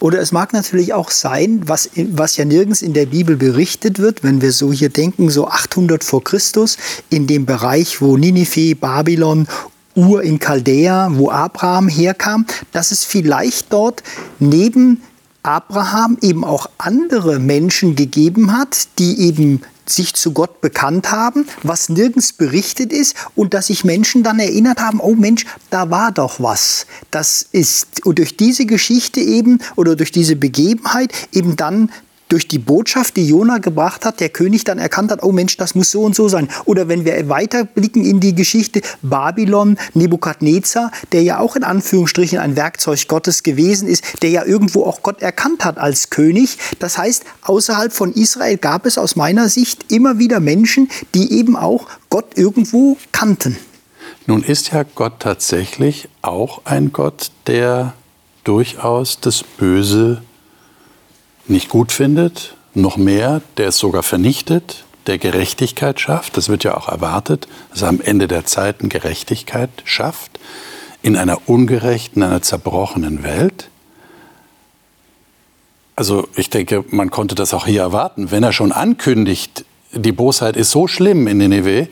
[0.00, 4.24] Oder es mag natürlich auch sein, was, was ja nirgends in der Bibel berichtet wird,
[4.24, 6.76] wenn wir so hier denken, so 800 vor Christus,
[7.08, 9.46] in dem Bereich, wo Ninive, Babylon
[9.94, 14.02] Ur in Chaldea, wo Abraham herkam, dass es vielleicht dort
[14.40, 15.02] neben
[15.42, 21.88] Abraham eben auch andere Menschen gegeben hat, die eben sich zu Gott bekannt haben, was
[21.88, 26.40] nirgends berichtet ist und dass sich Menschen dann erinnert haben, oh Mensch, da war doch
[26.40, 26.86] was.
[27.10, 31.90] Das ist und durch diese Geschichte eben oder durch diese Begebenheit eben dann
[32.28, 35.74] durch die Botschaft, die Jona gebracht hat, der König dann erkannt hat, oh Mensch, das
[35.74, 36.48] muss so und so sein.
[36.64, 42.56] Oder wenn wir weiterblicken in die Geschichte Babylon, Nebukadnezar, der ja auch in Anführungsstrichen ein
[42.56, 46.58] Werkzeug Gottes gewesen ist, der ja irgendwo auch Gott erkannt hat als König.
[46.78, 51.56] Das heißt, außerhalb von Israel gab es aus meiner Sicht immer wieder Menschen, die eben
[51.56, 53.58] auch Gott irgendwo kannten.
[54.26, 57.94] Nun ist ja Gott tatsächlich auch ein Gott, der
[58.44, 60.22] durchaus das Böse
[61.46, 66.36] nicht gut findet, noch mehr, der es sogar vernichtet, der Gerechtigkeit schafft.
[66.36, 70.38] Das wird ja auch erwartet, dass er am Ende der Zeiten Gerechtigkeit schafft
[71.02, 73.68] in einer ungerechten, einer zerbrochenen Welt.
[75.96, 78.30] Also ich denke, man konnte das auch hier erwarten.
[78.30, 81.88] Wenn er schon ankündigt, die Bosheit ist so schlimm in Nineveh,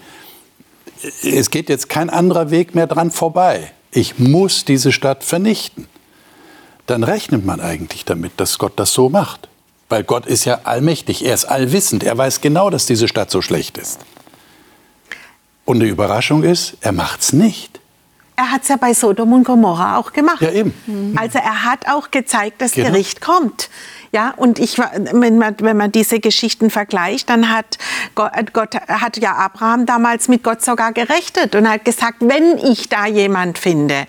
[1.23, 3.73] es geht jetzt kein anderer Weg mehr dran vorbei.
[3.91, 5.87] Ich muss diese Stadt vernichten.
[6.91, 9.49] Dann rechnet man eigentlich damit, dass Gott das so macht.
[9.89, 13.43] Weil Gott ist ja allmächtig, er ist allwissend, er weiß genau, dass diese Stadt so
[13.43, 14.01] schlecht ist.
[15.65, 17.79] Und die Überraschung ist, er macht es nicht.
[18.35, 20.41] Er hat es ja bei Sodom und Gomorra auch gemacht.
[20.41, 20.75] Ja, eben.
[21.17, 22.89] Also er hat auch gezeigt, dass Genau.
[22.91, 23.71] Gericht kommt.
[24.13, 27.79] Ja, und ich, wenn man, wenn man diese Geschichten vergleicht, dann hat
[28.17, 32.89] Gott, Gott hat ja Abraham damals mit Gott sogar gerechnet und hat gesagt, wenn ich
[32.89, 34.07] da jemand finde.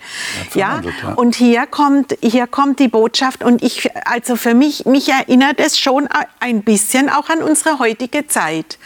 [0.54, 1.14] Ja, ja.
[1.14, 5.78] und hier kommt, hier kommt die Botschaft und ich, also für mich, mich erinnert es
[5.78, 6.08] schon
[6.40, 8.78] ein bisschen auch an unsere heutige Zeit.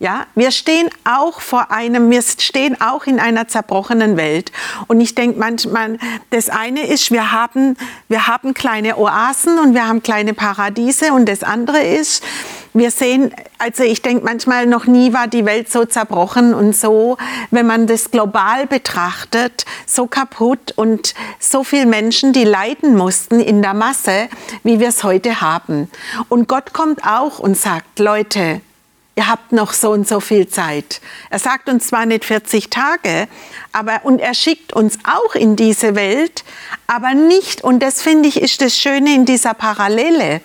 [0.00, 4.52] Ja, wir stehen auch vor einem, wir stehen auch in einer zerbrochenen Welt.
[4.86, 5.98] Und ich denke manchmal,
[6.30, 11.12] das eine ist, wir haben, wir haben kleine Oasen und wir haben kleine Paradiese.
[11.12, 12.22] Und das andere ist,
[12.74, 17.16] wir sehen, also ich denke manchmal, noch nie war die Welt so zerbrochen und so,
[17.50, 23.62] wenn man das global betrachtet, so kaputt und so viele Menschen, die leiden mussten in
[23.62, 24.28] der Masse,
[24.62, 25.90] wie wir es heute haben.
[26.28, 28.60] Und Gott kommt auch und sagt, Leute,
[29.18, 31.00] ihr habt noch so und so viel Zeit.
[31.28, 33.26] Er sagt uns zwar nicht 40 Tage,
[33.72, 36.44] aber und er schickt uns auch in diese Welt,
[36.86, 40.40] aber nicht, und das finde ich ist das Schöne in dieser Parallele.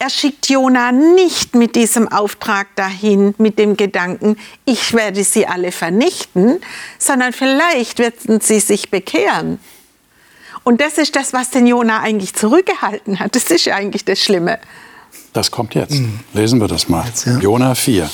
[0.00, 5.70] Er schickt Jona nicht mit diesem Auftrag dahin, mit dem Gedanken, ich werde sie alle
[5.70, 6.60] vernichten,
[6.98, 9.60] sondern vielleicht werden sie sich bekehren.
[10.64, 13.36] Und das ist das, was den Jona eigentlich zurückgehalten hat.
[13.36, 14.58] Das ist eigentlich das Schlimme.
[15.36, 16.00] Das kommt jetzt.
[16.32, 17.04] Lesen wir das mal.
[17.26, 17.38] ja.
[17.38, 18.08] Jona 4.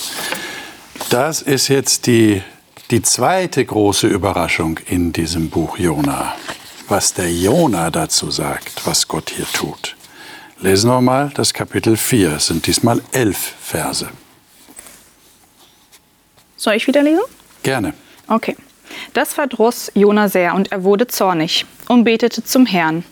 [1.08, 2.42] Das ist jetzt die,
[2.90, 6.34] die zweite große Überraschung in diesem Buch Jona.
[6.88, 9.94] Was der Jona dazu sagt, was Gott hier tut.
[10.58, 12.32] Lesen wir mal das Kapitel 4.
[12.32, 14.08] Es sind diesmal elf Verse.
[16.56, 17.22] Soll ich wieder lesen?
[17.62, 17.94] Gerne.
[18.26, 18.56] Okay.
[19.14, 23.04] Das verdross Jona sehr und er wurde zornig und betete zum Herrn.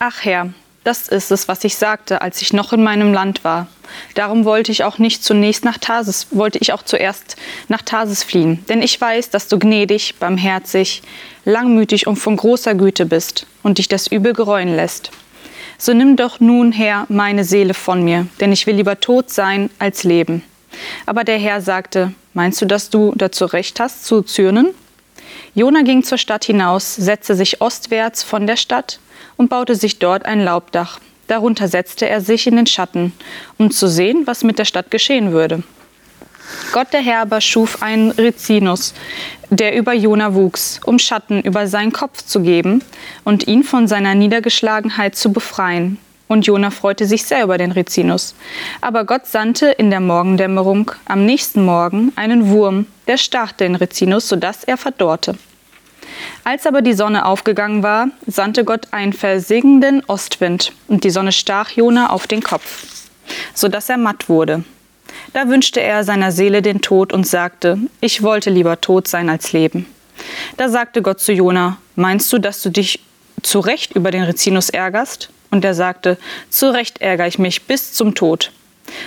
[0.00, 0.52] Ach Herr,
[0.84, 3.68] das ist es, was ich sagte, als ich noch in meinem Land war.
[4.14, 7.36] Darum wollte ich auch nicht zunächst nach Tarsis, wollte ich auch zuerst
[7.68, 11.02] nach Tarsis fliehen, denn ich weiß, dass du gnädig, barmherzig,
[11.44, 15.10] langmütig und von großer Güte bist und dich das Übel gereuen lässt.
[15.78, 19.70] So nimm doch nun, Herr, meine Seele von mir, denn ich will lieber tot sein
[19.78, 20.42] als leben.
[21.06, 24.68] Aber der Herr sagte, meinst du, dass du dazu recht hast, zu zürnen?
[25.54, 29.00] Jona ging zur Stadt hinaus, setzte sich ostwärts von der Stadt
[29.42, 31.00] und baute sich dort ein Laubdach.
[31.26, 33.12] Darunter setzte er sich in den Schatten,
[33.58, 35.64] um zu sehen, was mit der Stadt geschehen würde.
[36.70, 38.94] Gott der Herr aber schuf einen Rizinus,
[39.50, 42.84] der über Jona wuchs, um Schatten über seinen Kopf zu geben
[43.24, 45.98] und ihn von seiner Niedergeschlagenheit zu befreien.
[46.28, 48.36] Und Jona freute sich sehr über den Rizinus.
[48.80, 54.28] Aber Gott sandte in der Morgendämmerung am nächsten Morgen einen Wurm, der stach den Rizinus,
[54.28, 55.34] sodass er verdorrte.
[56.44, 61.70] Als aber die Sonne aufgegangen war, sandte Gott einen versiegenden Ostwind, und die Sonne stach
[61.70, 62.86] Jona auf den Kopf,
[63.54, 64.64] sodass er matt wurde.
[65.32, 69.52] Da wünschte er seiner Seele den Tod und sagte, ich wollte lieber tot sein als
[69.52, 69.86] leben.
[70.56, 73.00] Da sagte Gott zu Jona, meinst du, dass du dich
[73.42, 75.30] zu Recht über den Rizinus ärgerst?
[75.50, 78.52] Und er sagte, zu Recht ärgere ich mich bis zum Tod.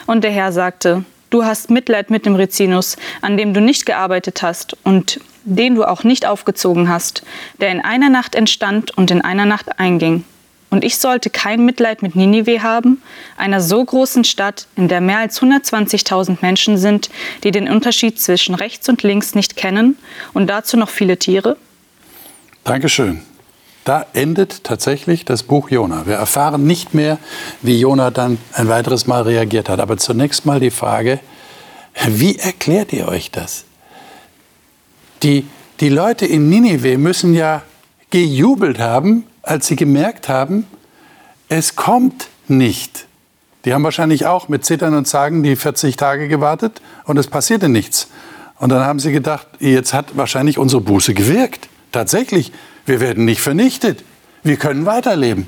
[0.05, 4.41] Und der Herr sagte, du hast Mitleid mit dem Rizinus, an dem du nicht gearbeitet
[4.41, 7.23] hast und den du auch nicht aufgezogen hast,
[7.61, 10.23] der in einer Nacht entstand und in einer Nacht einging.
[10.71, 13.01] Und ich sollte kein Mitleid mit Ninive haben,
[13.37, 17.09] einer so großen Stadt, in der mehr als 120.000 Menschen sind,
[17.43, 19.97] die den Unterschied zwischen rechts und links nicht kennen
[20.33, 21.55] und dazu noch viele Tiere?
[22.65, 23.21] Dankeschön.
[23.85, 26.07] Da endet tatsächlich das Buch Jona.
[26.07, 27.19] Wir erfahren nicht mehr,
[27.61, 29.79] wie Jona dann ein weiteres Mal reagiert hat.
[29.79, 31.19] Aber zunächst mal die Frage,
[32.07, 33.65] wie erklärt ihr euch das?
[35.25, 35.47] Die,
[35.79, 37.63] die Leute in Ninive müssen ja
[38.11, 40.67] gejubelt haben, als sie gemerkt haben,
[41.49, 43.07] es kommt nicht.
[43.65, 47.69] Die haben wahrscheinlich auch mit Zittern und Zagen die 40 Tage gewartet und es passierte
[47.69, 48.07] nichts.
[48.59, 51.69] Und dann haben sie gedacht, jetzt hat wahrscheinlich unsere Buße gewirkt.
[51.91, 52.51] Tatsächlich,
[52.85, 54.03] wir werden nicht vernichtet.
[54.43, 55.47] Wir können weiterleben.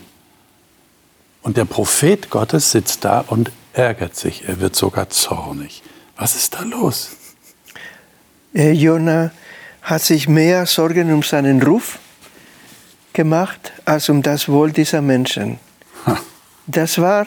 [1.43, 4.45] Und der Prophet Gottes sitzt da und ärgert sich.
[4.47, 5.83] Er wird sogar zornig.
[6.15, 7.11] Was ist da los?
[8.55, 9.29] Äh, Jona
[9.87, 11.97] hat sich mehr Sorgen um seinen Ruf
[13.13, 15.59] gemacht als um das Wohl dieser Menschen.
[16.67, 17.25] Das war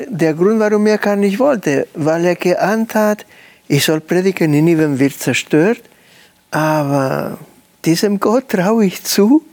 [0.00, 3.24] der Grund, warum er gar nicht wollte, weil er geahnt hat,
[3.68, 5.82] ich soll predigen, Ninive wird zerstört,
[6.50, 7.38] aber
[7.84, 9.44] diesem Gott traue ich zu,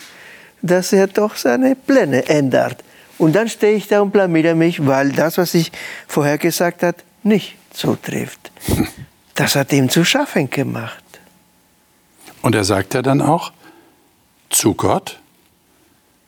[0.64, 2.84] dass er doch seine Pläne ändert.
[3.20, 5.72] Und dann stehe ich da und blamiere mich, weil das, was ich
[6.08, 8.52] vorher gesagt habe, nicht zutrifft.
[9.36, 11.03] Das hat ihm zu schaffen gemacht.
[12.44, 13.52] Und er sagt ja dann auch
[14.50, 15.20] zu Gott,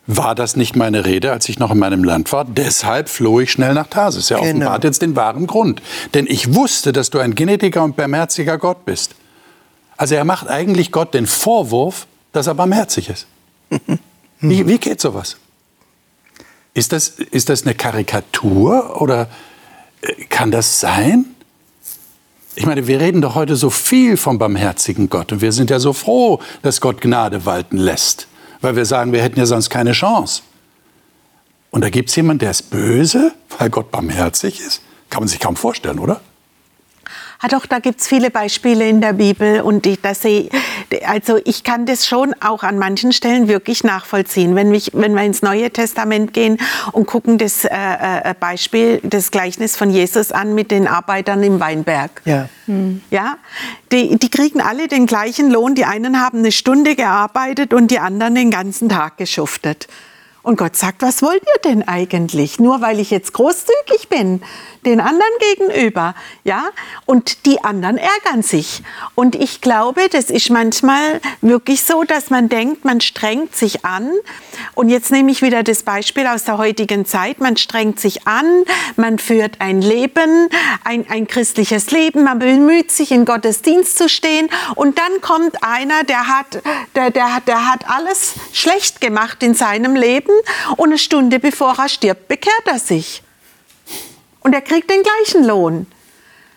[0.07, 2.45] war das nicht meine Rede, als ich noch in meinem Land war?
[2.45, 4.31] Deshalb floh ich schnell nach Tarsis.
[4.31, 4.47] Er genau.
[4.47, 5.81] offenbart jetzt den wahren Grund.
[6.13, 9.15] Denn ich wusste, dass du ein gnädiger und barmherziger Gott bist.
[9.97, 13.27] Also er macht eigentlich Gott den Vorwurf, dass er barmherzig ist.
[14.41, 15.37] Wie, wie geht sowas?
[16.73, 19.29] Ist das, ist das eine Karikatur oder
[20.01, 21.34] äh, kann das sein?
[22.55, 25.79] Ich meine, wir reden doch heute so viel vom barmherzigen Gott und wir sind ja
[25.79, 28.27] so froh, dass Gott Gnade walten lässt
[28.65, 30.41] weil wir sagen, wir hätten ja sonst keine Chance.
[31.69, 34.81] Und da gibt es jemanden, der ist böse, weil Gott barmherzig ist.
[35.09, 36.19] Kann man sich kaum vorstellen, oder?
[37.45, 40.49] Ah, doch, da gibt es viele Beispiele in der Bibel und ich, das sehe,
[41.05, 44.55] also ich kann das schon auch an manchen Stellen wirklich nachvollziehen.
[44.55, 46.57] Wenn, mich, wenn wir ins Neue Testament gehen
[46.91, 51.59] und gucken das äh, äh, Beispiel, das Gleichnis von Jesus an mit den Arbeitern im
[51.59, 52.23] Weinberg.
[52.25, 52.49] Ja.
[52.65, 53.03] Hm.
[53.11, 53.37] ja?
[53.91, 55.75] Die, die kriegen alle den gleichen Lohn.
[55.75, 59.87] Die einen haben eine Stunde gearbeitet und die anderen den ganzen Tag geschuftet.
[60.45, 62.59] Und Gott sagt, was wollt ihr denn eigentlich?
[62.59, 64.43] Nur weil ich jetzt großzügig bin,
[64.85, 66.65] den anderen gegenüber, ja?
[67.07, 68.83] Und die anderen ärgern sich.
[69.15, 74.11] Und ich glaube, das ist manchmal wirklich so, dass man denkt, man strengt sich an.
[74.75, 77.39] Und jetzt nehme ich wieder das Beispiel aus der heutigen Zeit.
[77.39, 78.45] Man strengt sich an,
[78.97, 80.49] man führt ein Leben,
[80.83, 84.47] ein, ein christliches Leben, man bemüht sich, in Gottes Dienst zu stehen.
[84.75, 86.61] Und dann kommt einer, der hat,
[86.93, 90.34] der, der, der hat alles schlecht gemacht in seinem Leben
[90.77, 93.21] und eine Stunde bevor er stirbt, bekehrt er sich.
[94.41, 95.87] Und er kriegt den gleichen Lohn.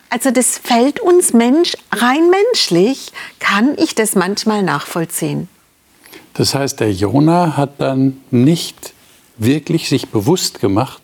[0.09, 5.47] Also das fällt uns Mensch, rein menschlich, kann ich das manchmal nachvollziehen.
[6.33, 8.93] Das heißt, der Jona hat dann nicht
[9.37, 11.01] wirklich sich bewusst gemacht,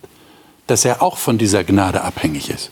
[0.67, 2.71] dass er auch von dieser Gnade abhängig ist.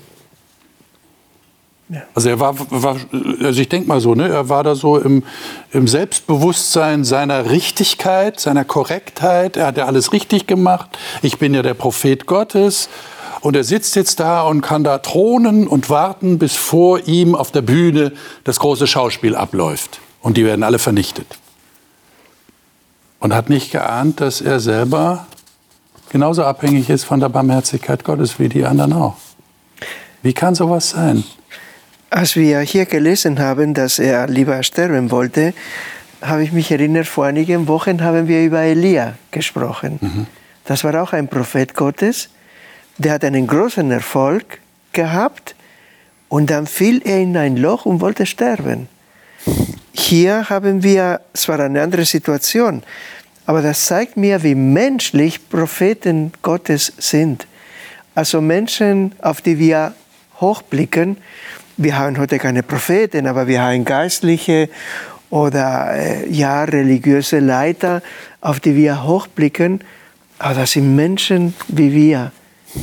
[2.14, 2.98] Also er war, war,
[3.42, 5.24] also ich denke mal so, ne, er war da so im,
[5.72, 9.58] im, Selbstbewusstsein seiner Richtigkeit, seiner Korrektheit.
[9.58, 10.98] Er hat ja alles richtig gemacht.
[11.22, 12.90] Ich bin ja der Prophet Gottes.
[13.42, 17.52] Und er sitzt jetzt da und kann da thronen und warten, bis vor ihm auf
[17.52, 18.14] der Bühne
[18.46, 20.00] das große Schauspiel abläuft.
[20.22, 21.28] Und die werden alle vernichtet.
[23.20, 25.28] Und hat nicht geahnt, dass er selber
[26.10, 29.18] genauso abhängig ist von der Barmherzigkeit Gottes wie die anderen auch.
[30.22, 31.26] Wie kann sowas sein?
[32.16, 35.52] Als wir hier gelesen haben, dass er lieber sterben wollte,
[36.22, 39.98] habe ich mich erinnert, vor einigen Wochen haben wir über Elia gesprochen.
[40.00, 40.28] Mhm.
[40.64, 42.30] Das war auch ein Prophet Gottes,
[43.00, 44.60] der hat einen großen Erfolg
[44.92, 45.56] gehabt
[46.30, 48.88] und dann fiel er in ein Loch und wollte sterben.
[49.92, 52.84] Hier haben wir zwar eine andere Situation,
[53.48, 57.48] aber das zeigt mir, wie menschlich Propheten Gottes sind.
[58.14, 59.96] Also Menschen, auf die wir
[60.40, 61.18] hochblicken
[61.78, 64.70] wir haben heute keine Propheten, aber wir haben Geistliche
[65.30, 68.02] oder äh, ja, religiöse Leiter,
[68.42, 69.82] auf die wir hochblicken.
[70.40, 72.32] Aber das sind Menschen wie wir.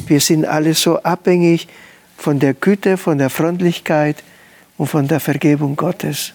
[0.07, 1.69] Wir sind alle so abhängig
[2.17, 4.23] von der Güte, von der Freundlichkeit
[4.77, 6.33] und von der Vergebung Gottes.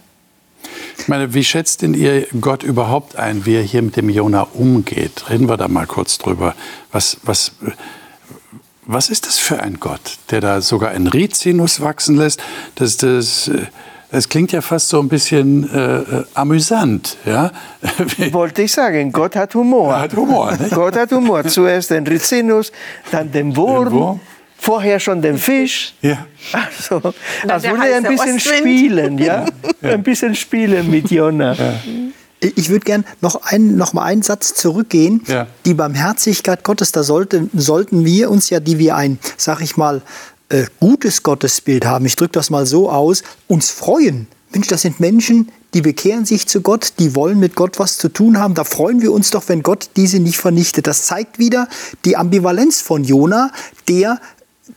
[0.97, 4.41] Ich meine, wie schätzt denn ihr Gott überhaupt ein, wie er hier mit dem Jona
[4.41, 5.30] umgeht?
[5.30, 6.55] Reden wir da mal kurz drüber.
[6.91, 7.51] Was, was,
[8.86, 12.41] was ist das für ein Gott, der da sogar einen Rizinus wachsen lässt?
[12.75, 13.49] Das, das,
[14.11, 17.17] Das klingt ja fast so ein bisschen äh, äh amüsant.
[17.25, 17.51] Ja?
[18.31, 19.93] Wollte ich sagen, Gott hat Humor.
[19.93, 20.51] Er hat Humor.
[20.53, 20.71] Nicht?
[20.73, 21.43] Gott hat Humor.
[21.43, 22.71] Zuerst den Rizinus,
[23.11, 24.19] dann den Wurm, den Wurm.
[24.57, 25.95] vorher schon den Fisch.
[26.01, 26.25] Ja.
[26.53, 27.13] Also,
[27.47, 28.59] als würde er ein bisschen Ostwind.
[28.59, 29.17] spielen.
[29.17, 29.45] Ja?
[29.81, 29.89] ja?
[29.89, 31.53] Ein bisschen spielen mit Jona.
[31.53, 31.73] Ja.
[32.55, 35.23] Ich würde gern noch, ein, noch mal einen Satz zurückgehen.
[35.27, 35.47] Ja.
[35.65, 40.01] Die Barmherzigkeit Gottes, da sollte, sollten wir uns ja, die wir ein, sag ich mal,
[40.49, 44.27] äh, gutes Gottesbild haben, ich drücke das mal so aus, uns freuen.
[44.51, 48.07] Mensch, das sind Menschen, die bekehren sich zu Gott, die wollen mit Gott was zu
[48.07, 48.53] tun haben.
[48.53, 50.87] Da freuen wir uns doch, wenn Gott diese nicht vernichtet.
[50.87, 51.67] Das zeigt wieder
[52.05, 53.51] die Ambivalenz von Jona,
[53.89, 54.21] der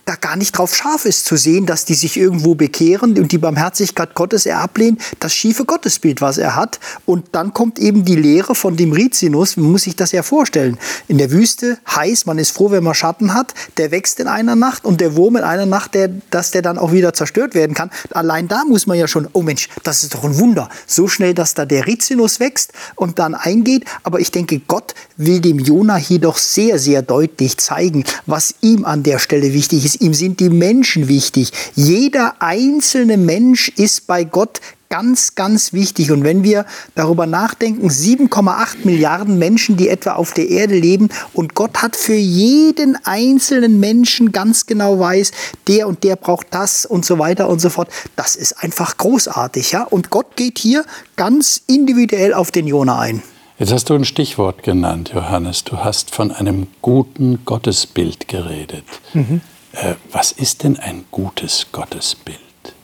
[0.08, 3.38] da gar nicht drauf scharf ist zu sehen, dass die sich irgendwo bekehren und die
[3.38, 6.80] Barmherzigkeit Gottes er ablehnt, das schiefe Gottesbild, was er hat.
[7.06, 10.78] Und dann kommt eben die Lehre von dem Rizinus, man muss sich das ja vorstellen.
[11.08, 14.56] In der Wüste heiß, man ist froh, wenn man Schatten hat, der wächst in einer
[14.56, 17.74] Nacht und der Wurm in einer Nacht, der, dass der dann auch wieder zerstört werden
[17.74, 17.90] kann.
[18.10, 20.68] Allein da muss man ja schon, oh Mensch, das ist doch ein Wunder.
[20.86, 23.84] So schnell, dass da der Rizinus wächst und dann eingeht.
[24.02, 28.84] Aber ich denke, Gott will dem Jona hier doch sehr, sehr deutlich zeigen, was ihm
[28.84, 29.97] an der Stelle wichtig wichtig ist.
[30.00, 31.50] Ihm sind die Menschen wichtig.
[31.74, 36.10] Jeder einzelne Mensch ist bei Gott ganz, ganz wichtig.
[36.10, 41.54] Und wenn wir darüber nachdenken, 7,8 Milliarden Menschen, die etwa auf der Erde leben, und
[41.54, 45.32] Gott hat für jeden einzelnen Menschen ganz genau weiß,
[45.66, 47.88] der und der braucht das und so weiter und so fort.
[48.16, 49.84] Das ist einfach großartig, ja.
[49.84, 50.84] Und Gott geht hier
[51.16, 53.22] ganz individuell auf den Jona ein.
[53.58, 55.64] Jetzt hast du ein Stichwort genannt, Johannes.
[55.64, 58.84] Du hast von einem guten Gottesbild geredet.
[59.14, 59.40] Mhm.
[59.72, 62.38] Äh, was ist denn ein gutes Gottesbild?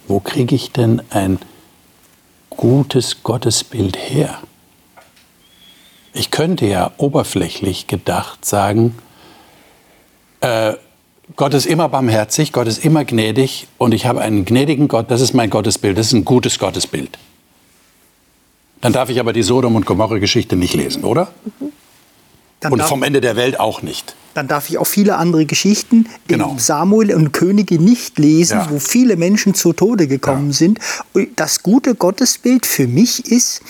[0.07, 1.39] Wo kriege ich denn ein
[2.51, 4.39] gutes Gottesbild her?
[6.12, 8.97] Ich könnte ja oberflächlich gedacht sagen,
[10.41, 10.74] äh,
[11.37, 15.22] Gott ist immer barmherzig, Gott ist immer gnädig und ich habe einen gnädigen Gott, das
[15.22, 17.18] ist mein Gottesbild, das ist ein gutes Gottesbild.
[18.82, 21.32] Dann darf ich aber die Sodom- und Gomorre-Geschichte nicht lesen, oder?
[21.61, 22.72] Mhm.
[22.72, 26.53] und vom Ende der Welt auch nicht dann darf ich auch viele andere Geschichten genau.
[26.53, 28.70] in Samuel und Könige nicht lesen, ja.
[28.70, 30.57] wo viele Menschen zu Tode gekommen ja.
[30.57, 30.80] sind.
[31.12, 33.62] Und das gute Gottesbild für mich ist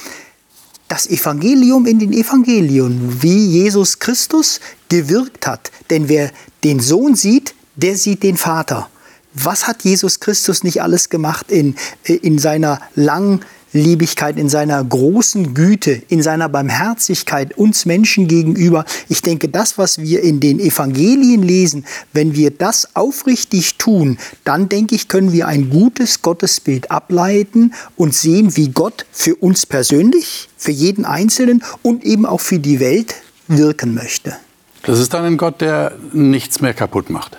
[0.89, 5.71] das Evangelium in den Evangelien, wie Jesus Christus gewirkt hat.
[5.91, 6.31] Denn wer
[6.63, 8.89] den Sohn sieht, der sieht den Vater.
[9.33, 13.41] Was hat Jesus Christus nicht alles gemacht in, in seiner langen
[13.75, 18.85] Liebigkeit, in seiner großen Güte, in seiner Barmherzigkeit uns Menschen gegenüber.
[19.09, 24.69] Ich denke, das, was wir in den Evangelien lesen, wenn wir das aufrichtig tun, dann
[24.69, 30.49] denke ich, können wir ein gutes Gottesbild ableiten und sehen, wie Gott für uns persönlich,
[30.57, 33.15] für jeden Einzelnen und eben auch für die Welt
[33.49, 34.37] wirken möchte.
[34.85, 37.39] Das ist dann ein Gott, der nichts mehr kaputt macht.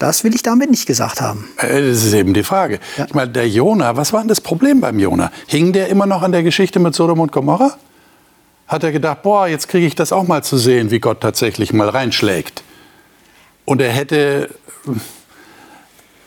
[0.00, 1.46] Das will ich damit nicht gesagt haben.
[1.58, 2.80] Äh, das ist eben die Frage.
[2.96, 3.04] Ja.
[3.04, 5.30] Ich meine, der Jona, was war denn das Problem beim Jona?
[5.46, 7.76] Hing der immer noch an der Geschichte mit Sodom und Gomorra?
[8.66, 11.74] Hat er gedacht, boah, jetzt kriege ich das auch mal zu sehen, wie Gott tatsächlich
[11.74, 12.62] mal reinschlägt?
[13.66, 14.48] Und er hätte
[14.86, 14.90] äh,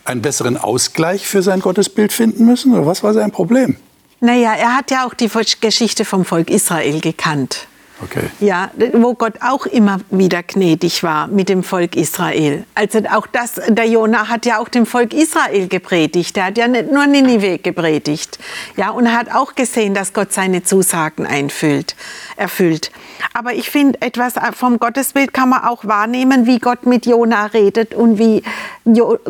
[0.04, 2.74] einen besseren Ausgleich für sein Gottesbild finden müssen?
[2.74, 3.76] Oder was war sein Problem?
[4.20, 5.28] Naja, er hat ja auch die
[5.60, 7.66] Geschichte vom Volk Israel gekannt.
[8.02, 8.28] Okay.
[8.40, 12.64] Ja, wo Gott auch immer wieder gnädig war mit dem Volk Israel.
[12.74, 16.36] Also auch das, der Jonah hat ja auch dem Volk Israel gepredigt.
[16.36, 18.38] Er hat ja nicht nur Ninive gepredigt.
[18.76, 21.94] Ja, und er hat auch gesehen, dass Gott seine Zusagen einfüllt,
[22.36, 22.90] erfüllt.
[23.32, 27.94] Aber ich finde, etwas vom Gottesbild kann man auch wahrnehmen, wie Gott mit Jonah redet
[27.94, 28.42] und wie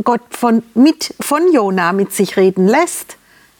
[0.03, 3.19] Gott von, mit, von Jonah mit sich reden lässt.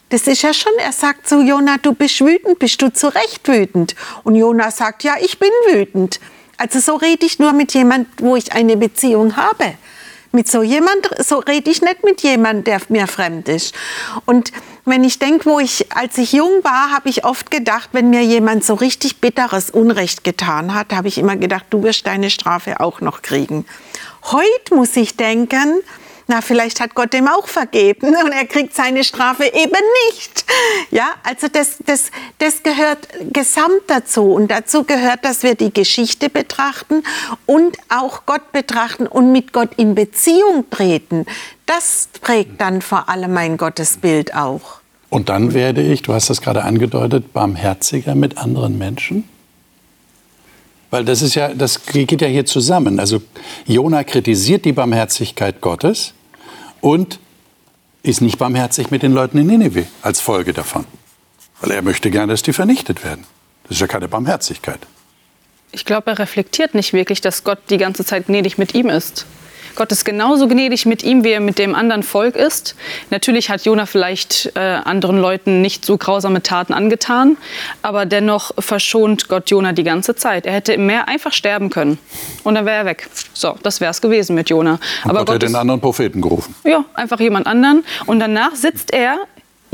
[0.09, 3.47] Das ist ja schon, er sagt zu Jona, du bist wütend, bist du zu Recht
[3.47, 3.95] wütend?
[4.23, 6.19] Und Jona sagt, ja, ich bin wütend.
[6.57, 9.73] Also so rede ich nur mit jemand, wo ich eine Beziehung habe.
[10.31, 13.73] Mit so jemand, so rede ich nicht mit jemand, der mir fremd ist.
[14.25, 14.51] Und
[14.83, 18.21] wenn ich denke, wo ich, als ich jung war, habe ich oft gedacht, wenn mir
[18.21, 22.79] jemand so richtig bitteres Unrecht getan hat, habe ich immer gedacht, du wirst deine Strafe
[22.79, 23.65] auch noch kriegen.
[24.23, 25.81] Heute muss ich denken,
[26.27, 30.45] na, vielleicht hat Gott dem auch vergeben und er kriegt seine Strafe eben nicht.
[30.89, 36.29] Ja, also das, das, das gehört gesamt dazu und dazu gehört, dass wir die Geschichte
[36.29, 37.03] betrachten
[37.45, 41.25] und auch Gott betrachten und mit Gott in Beziehung treten.
[41.67, 44.79] Das prägt dann vor allem mein Gottesbild auch.
[45.09, 49.29] Und dann werde ich, du hast das gerade angedeutet, barmherziger mit anderen Menschen?
[50.91, 52.99] Weil das ist ja, das geht ja hier zusammen.
[52.99, 53.21] Also
[53.65, 56.13] Jona kritisiert die Barmherzigkeit Gottes
[56.81, 57.19] und
[58.03, 60.85] ist nicht barmherzig mit den Leuten in Nineveh als Folge davon.
[61.61, 63.25] Weil er möchte gerne, dass die vernichtet werden.
[63.63, 64.79] Das ist ja keine Barmherzigkeit.
[65.71, 69.25] Ich glaube, er reflektiert nicht wirklich, dass Gott die ganze Zeit gnädig mit ihm ist.
[69.75, 72.75] Gott ist genauso gnädig mit ihm, wie er mit dem anderen Volk ist.
[73.09, 77.37] Natürlich hat Jona vielleicht äh, anderen Leuten nicht so grausame Taten angetan,
[77.81, 80.45] aber dennoch verschont Gott Jona die ganze Zeit.
[80.45, 81.97] Er hätte im Meer einfach sterben können
[82.43, 83.09] und dann wäre er weg.
[83.33, 84.73] So, das wäre es gewesen mit Jona.
[85.03, 86.55] Und aber Gott, Gott hat den anderen Propheten gerufen.
[86.63, 87.83] Ja, einfach jemand anderen.
[88.05, 89.17] Und danach sitzt er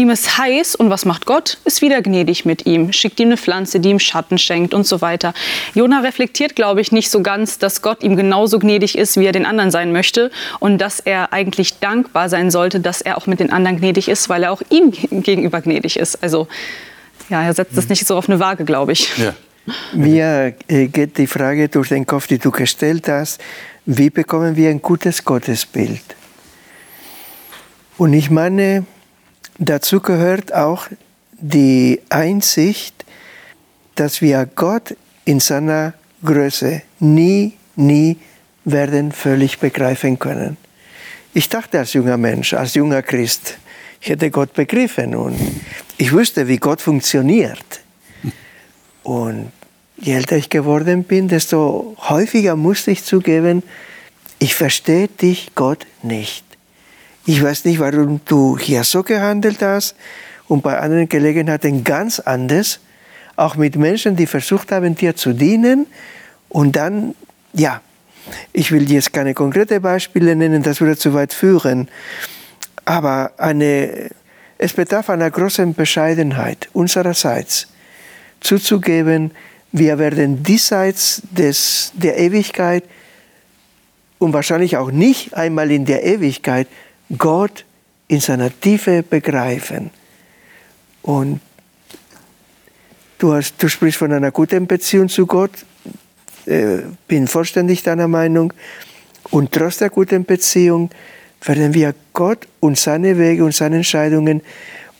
[0.02, 1.60] Ihm ist heiß und was macht Gott?
[1.64, 5.00] Ist wieder gnädig mit ihm, schickt ihm eine Pflanze, die ihm Schatten schenkt und so
[5.00, 5.36] weiter.
[5.76, 9.32] Jona reflektiert, glaube ich, nicht so ganz, dass Gott ihm genauso gnädig ist, wie er
[9.32, 13.40] den anderen sein möchte und dass er eigentlich dankbar sein sollte, dass er auch mit
[13.40, 14.92] den anderen gnädig ist, weil er auch ihm
[15.22, 16.24] gegenüber gnädig ist.
[16.24, 16.48] Also
[17.30, 19.16] ja, er setzt es nicht so auf eine Waage, glaube ich.
[19.20, 19.36] Ja.
[19.94, 23.40] Mir äh, geht die Frage durch den Kopf, die du gestellt hast,
[23.86, 26.02] wie bekommen wir ein gutes Gottesbild?
[28.00, 28.88] Und ich meine,
[29.58, 30.88] Dazu gehört auch
[31.40, 33.06] die Einsicht,
[33.96, 34.96] dass wir Gott
[35.26, 35.94] in seiner
[36.24, 38.18] Größe nie, nie
[38.64, 40.58] werden völlig begreifen können.
[41.34, 43.58] Ich dachte als junger Mensch, als junger Christ,
[44.02, 45.38] ich hätte Gott begriffen und
[45.98, 47.82] ich wusste, wie Gott funktioniert.
[49.04, 49.52] Und
[49.98, 53.64] je älter ich geworden bin, desto häufiger musste ich zugeben,
[54.40, 56.44] ich verstehe dich, Gott, nicht.
[57.26, 59.96] Ich weiß nicht, warum du hier so gehandelt hast
[60.48, 62.80] und bei anderen Gelegenheiten ganz anders,
[63.36, 65.86] auch mit Menschen, die versucht haben, dir zu dienen.
[66.50, 67.16] Und dann,
[67.54, 67.82] ja,
[68.54, 71.90] ich will jetzt keine konkreten Beispiele nennen, das würde zu weit führen.
[72.86, 74.10] Aber eine,
[74.58, 77.68] es bedarf einer großen Bescheidenheit unsererseits,
[78.40, 79.32] zuzugeben,
[79.72, 82.84] wir werden diesseits des, der Ewigkeit
[84.20, 86.68] und wahrscheinlich auch nicht einmal in der Ewigkeit
[87.18, 87.66] Gott
[88.08, 89.90] in seiner Tiefe begreifen.
[91.02, 91.40] Und
[93.18, 95.52] du, hast, du sprichst von einer guten Beziehung zu Gott,
[96.46, 98.54] äh, bin vollständig deiner Meinung.
[99.30, 100.90] Und trotz der guten Beziehung
[101.44, 104.42] werden wir Gott und seine Wege und seine Entscheidungen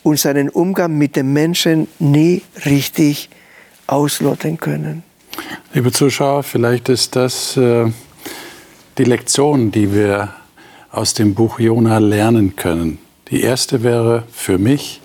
[0.04, 3.30] und seinen Umgang mit den Menschen nie richtig
[3.88, 5.04] ausloten können.
[5.74, 7.92] Liebe Zuschauer, vielleicht ist das äh,
[8.98, 10.34] die Lektion, die wir
[10.92, 13.00] aus dem Buch Jona lernen können.
[13.30, 15.02] Die erste wäre für mich,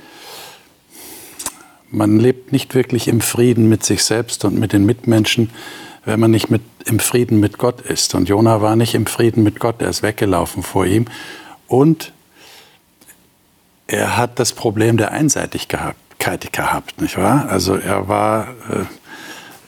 [1.90, 5.50] man lebt nicht wirklich im Frieden mit sich selbst und mit den Mitmenschen,
[6.04, 8.14] wenn man nicht mit, im Frieden mit Gott ist.
[8.14, 11.06] Und Jona war nicht im Frieden mit Gott, er ist weggelaufen vor ihm.
[11.68, 12.12] Und
[13.86, 15.94] er hat das Problem der Einseitigkeit
[16.52, 17.46] gehabt, nicht wahr?
[17.48, 18.84] Also er war, äh,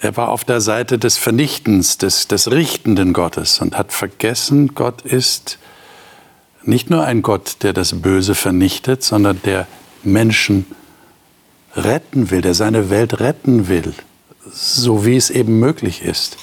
[0.01, 5.03] er war auf der Seite des Vernichtens, des, des richtenden Gottes und hat vergessen, Gott
[5.03, 5.59] ist
[6.69, 9.67] nicht nur ein Gott, der das Böse vernichtet, sondern der
[10.03, 10.67] Menschen
[11.75, 13.95] retten will, der seine Welt retten will,
[14.51, 16.37] so wie es eben möglich ist.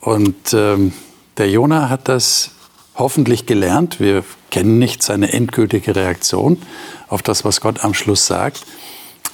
[0.00, 0.92] Und ähm,
[1.38, 2.50] der Jonah hat das
[2.94, 4.00] hoffentlich gelernt.
[4.00, 6.60] Wir kennen nicht seine endgültige Reaktion
[7.08, 8.64] auf das, was Gott am Schluss sagt.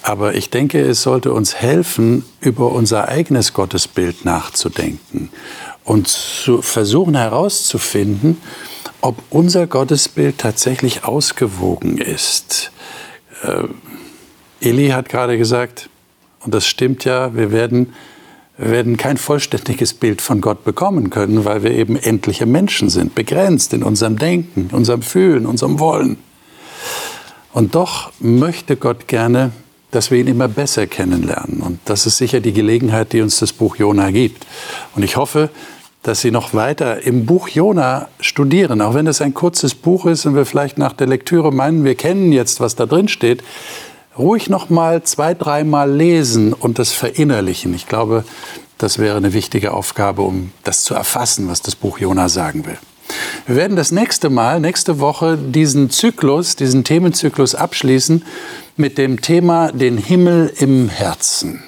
[0.01, 5.29] Aber ich denke, es sollte uns helfen, über unser eigenes Gottesbild nachzudenken
[5.83, 8.37] und zu versuchen herauszufinden,
[9.05, 12.71] ob unser Gottesbild tatsächlich ausgewogen ist.
[13.43, 13.67] Äh,
[14.67, 15.91] Eli hat gerade gesagt,
[16.39, 17.93] und das stimmt ja, wir werden,
[18.57, 23.13] wir werden kein vollständiges Bild von Gott bekommen können, weil wir eben endliche Menschen sind,
[23.13, 26.17] begrenzt in unserem Denken, unserem Fühlen, unserem Wollen.
[27.53, 29.51] Und doch möchte Gott gerne,
[29.91, 31.61] dass wir ihn immer besser kennenlernen.
[31.61, 34.47] Und das ist sicher die Gelegenheit, die uns das Buch Jona gibt.
[34.95, 35.51] Und ich hoffe,
[36.05, 40.27] dass Sie noch weiter im Buch Jona studieren, auch wenn es ein kurzes Buch ist
[40.27, 43.43] und wir vielleicht nach der Lektüre meinen, wir kennen jetzt, was da drin steht,
[44.15, 47.73] ruhig noch mal zwei, dreimal lesen und das verinnerlichen.
[47.73, 48.23] Ich glaube,
[48.77, 52.77] das wäre eine wichtige Aufgabe, um das zu erfassen, was das Buch Jona sagen will.
[53.47, 58.23] Wir werden das nächste Mal, nächste Woche, diesen Zyklus, diesen Themenzyklus abschließen
[58.77, 61.63] mit dem Thema den Himmel im Herzen.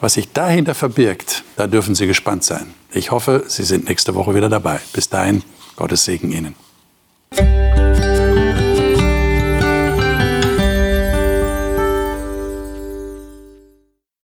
[0.00, 2.77] Was sich dahinter verbirgt, da dürfen Sie gespannt sein.
[2.90, 4.80] Ich hoffe, Sie sind nächste Woche wieder dabei.
[4.92, 5.42] Bis dahin,
[5.76, 6.54] Gottes Segen Ihnen.